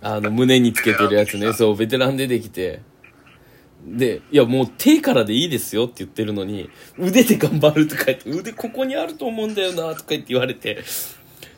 [0.01, 1.53] あの胸につけてるやつね。
[1.53, 2.81] そうベテラン出てきて
[3.95, 10.83] でいやもう手からでいいですよって言ってるのに腕で頑張るとか言って腕ここにあると思うんだよなとか言って言われて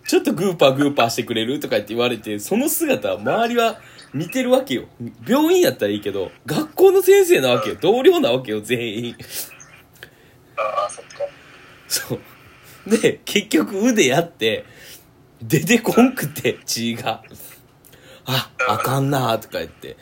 [0.07, 3.80] ちょっとグーパーグーパーしてくれるとか言って言われてその姿周りは
[4.13, 4.86] 見てるわけよ
[5.27, 9.15] 病院やったらいいけど学校の先生なわけよ同僚なわけよ全員
[10.57, 11.39] ああそっか
[11.89, 12.19] そう。
[12.89, 14.65] で、結局腕やって、
[15.41, 17.23] 出てこんくて、血が。
[18.25, 19.97] あ、あかんなとか言って。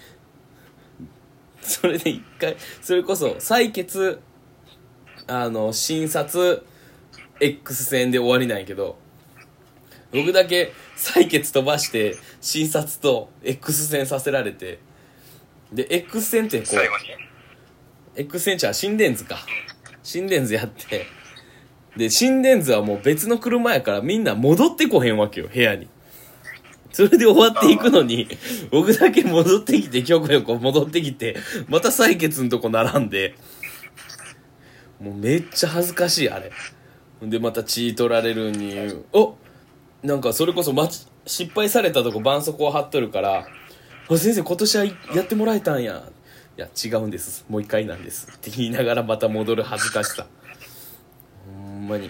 [1.70, 4.20] それで一回、それこそ、採血、
[5.28, 6.64] あの、診察、
[7.40, 8.98] X 線で終わりなんやけど、
[10.14, 14.80] 僕だけ採血飛ばして、診察と X 線させられて、
[15.74, 19.40] で、X 線ってこう、X 線ちゃう心電図か。
[20.02, 21.06] 心電図やって。
[21.98, 25.88] で心電図はもう別の車やからみんな戻ってこへんわけよ部屋に
[26.92, 28.28] それで終わっていくのに
[28.72, 31.36] 僕だけ戻ってきてきょこよこ戻ってきて
[31.68, 33.36] また採血のとこ並んで
[35.00, 36.52] もうめっちゃ恥ずかしいあれ。
[37.22, 38.76] でまた血取られるに
[39.14, 39.36] お
[40.04, 40.88] なんかそれこそ、ま、
[41.26, 43.48] 失敗されたとこ絆創膏貼っとるから
[44.10, 46.04] 「あ先生今年はやってもらえたんや」
[46.58, 47.46] いや違うんです。
[47.50, 48.28] もう一回なんです。
[48.36, 50.26] って言いながらまた戻る恥ずかしさ。
[51.46, 52.10] ほんまに。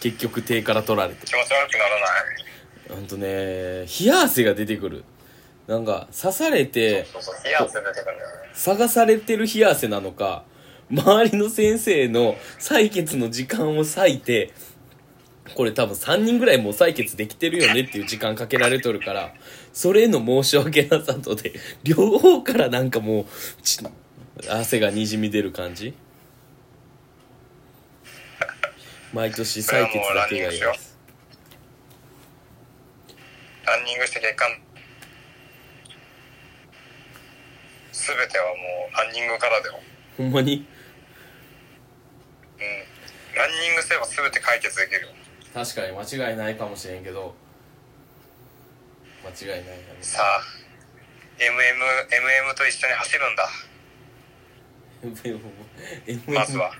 [0.00, 1.26] 結局手から取られて。
[1.26, 2.96] 気持ち悪くならない。
[2.96, 5.04] ほんとね冷や汗が出てくる。
[5.66, 8.50] なんか刺されてそうそう冷や汗出てくるんだよね。
[8.54, 10.44] 探されてる冷や汗なのか
[10.90, 14.52] 周りの先生の採血の時間を割いて
[15.54, 19.32] これ多分3人ぐらいもう採血できてるよねっていう時間かけられとるから
[19.72, 21.52] それへの申し訳なさとで
[21.84, 23.78] 両方からなんかもうち
[24.48, 25.94] 汗がにじみ出る感じ
[29.12, 30.96] 毎年採血だけがいいです。
[33.66, 34.48] ランニングして血管
[37.92, 38.52] 全てはも
[38.88, 39.80] うランニングからだよ。
[40.16, 40.54] ほんまに？
[40.54, 40.64] うん。
[43.36, 45.08] ランニングすれば全て解決できるよ。
[45.52, 47.34] 確かに間違いないかもしれんけど。
[49.24, 49.76] 間違いないな。
[50.00, 50.42] さあ
[51.38, 51.50] MM,
[52.52, 53.48] MM と一緒に走るんだ。
[56.06, 56.72] MM まずは。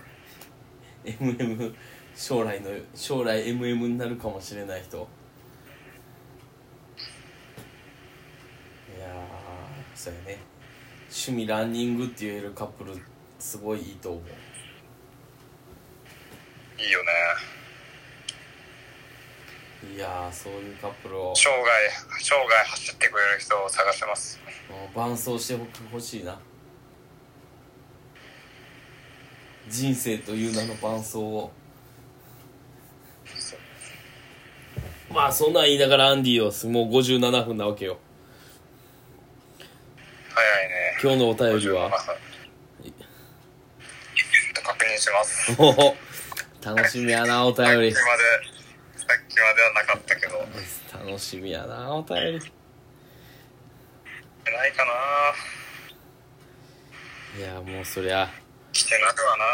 [1.05, 1.74] MM
[2.20, 5.08] 将来の将来 MM になるかもしれない人。
[8.94, 10.38] いやーそうやね。
[11.04, 12.92] 趣味ランニングって言えるカップル
[13.38, 14.22] すごいいいと思う。
[16.78, 17.10] いいよね。
[19.94, 21.32] いやーそういうカップルを。
[21.34, 21.56] 生涯
[22.20, 24.38] 生涯走ってくれる人を探してます。
[24.94, 25.58] 伴走して
[25.90, 26.38] ほしいな。
[29.70, 31.50] 人生という名の伴走を
[35.11, 37.98] まあそんなん言いながらアンディはもう57分なわけよ。
[40.32, 40.96] 早いね。
[41.02, 41.90] 今日のお便りは？
[41.90, 42.12] 確
[44.84, 45.56] 認します。
[46.64, 47.92] 楽しみやなお便り。
[47.92, 48.22] さっきまで
[48.96, 50.46] さっきまではなかったけど。
[51.06, 52.52] 楽しみやなお便り。
[54.52, 54.92] ないかな。
[57.38, 58.26] いやもうそりゃ。
[58.26, 58.32] ね
[58.72, 59.44] 来てなくはな。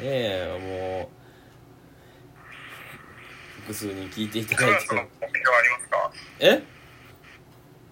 [0.00, 1.21] えもう
[3.62, 6.12] 複数に聞いていた9だいて月の目標ありますか？
[6.40, 6.62] え？9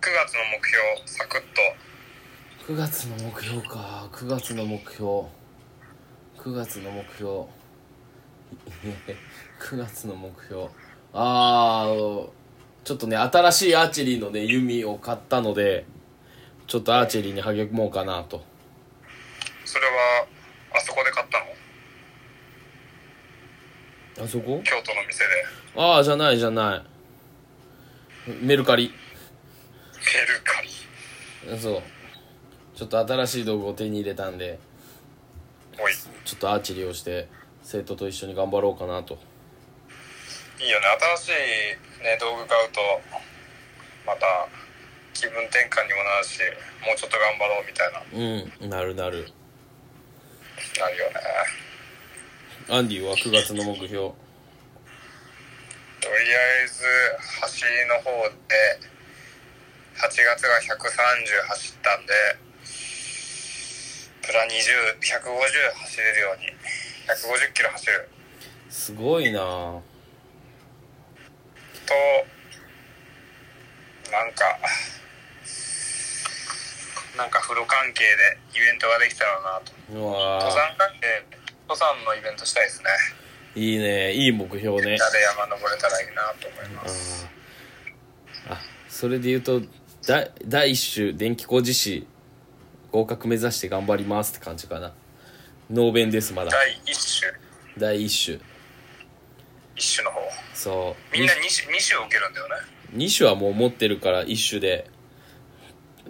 [0.02, 1.46] 月の目標サクッと。
[2.72, 4.08] 9月の目標か。
[4.12, 5.04] 9月の目標。
[6.38, 7.30] 9月の目標。
[9.60, 10.64] 9月の目標。
[11.12, 11.86] ああ
[12.84, 15.84] ちょっとね新しいアーチェリーのね弓を買ったので
[16.66, 18.42] ちょっとアーチェリーに励もうかなと。
[19.64, 20.26] それは
[20.74, 21.44] あそこで買ったの？
[24.22, 24.60] あそこ？
[24.64, 25.30] 京都の店で。
[25.76, 26.84] ああじゃないじゃな
[28.28, 28.34] い。
[28.42, 28.88] メルカリ。
[28.88, 28.92] メ
[30.34, 30.60] ルカ
[31.54, 31.58] リ。
[31.58, 31.82] そう。
[32.76, 34.58] ちょっと新しい道具を手に入れたんで。
[36.24, 37.26] ちょっとアーチェリーをして
[37.62, 39.18] 生徒と一緒に頑張ろうかなと。
[40.60, 40.86] いいよね。
[41.16, 41.32] 新しい、
[42.04, 42.80] ね、道具買うと
[44.06, 44.46] また
[45.14, 46.38] 気分転換にもなるし
[46.84, 48.02] もうちょっと頑張ろうみたいな。
[48.62, 49.32] うんなるなる。
[50.78, 51.14] なるよね
[52.70, 53.90] アンディは9月の目標。
[53.90, 54.14] とり
[56.06, 56.84] あえず
[57.40, 58.10] 走りの方
[58.46, 58.78] で
[59.98, 62.12] 8月が130走ったんで
[64.22, 66.46] プラ20150走れるように
[67.10, 68.08] 150キロ走る。
[68.70, 69.40] すごいな。
[69.40, 69.82] と
[74.12, 74.44] なんか
[77.16, 79.72] なんか風呂関係でイベントができたらなと。
[79.92, 81.39] 登山関係
[81.70, 82.88] 登山のイベントしたいですね。
[83.54, 84.12] いいね。
[84.12, 84.82] いい目標ね。
[84.90, 87.28] みんなで山登れたらいいなと思います。
[88.48, 88.58] あ
[88.88, 89.62] それで言うと
[90.04, 92.08] 第第一種電気工事士
[92.90, 94.92] 合格目指して頑張りますって感じかな。
[95.70, 96.50] ノーベンですまだ。
[96.50, 97.32] 第一種
[97.78, 98.40] 第一種
[99.76, 100.20] 一種の方。
[100.52, 101.16] そう。
[101.16, 102.54] みんな2種二種受けるんだよね。
[102.94, 104.90] 2種はもう持ってるから1種で。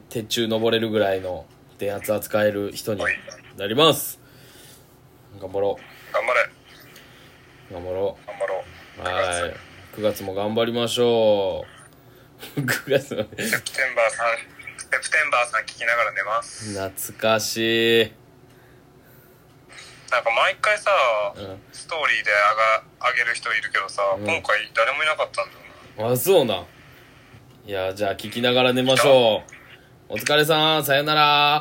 [0.08, 1.44] 鉄柱登れるぐらいの
[1.78, 3.18] 電圧扱える人にはい。
[3.58, 4.19] なります
[5.40, 5.78] 頑張ろ
[6.12, 6.40] 頑張れ。
[7.70, 8.64] う頑張ろ頑張ろ
[8.98, 9.02] う。
[9.02, 9.54] はい。
[9.96, 11.64] 9月も頑張りましょ
[12.56, 12.60] う。
[12.60, 14.36] 9月もうセプテンバーさん
[14.78, 16.72] セプテンバーさん聞きながら寝ます。
[16.78, 18.12] 懐かしい。
[20.10, 20.90] なんか毎回さ
[21.36, 21.62] うん。
[21.72, 22.30] ストーリーで
[23.00, 24.24] あが上げる人いるけどさ、うん。
[24.26, 25.52] 今回誰もいなかったんだ
[26.04, 26.12] よな。
[26.12, 26.64] あそうな
[27.66, 29.42] いやじゃあ聞きながら寝ましょ
[30.10, 30.14] う。
[30.14, 30.84] お疲れさん。
[30.84, 31.58] さよなら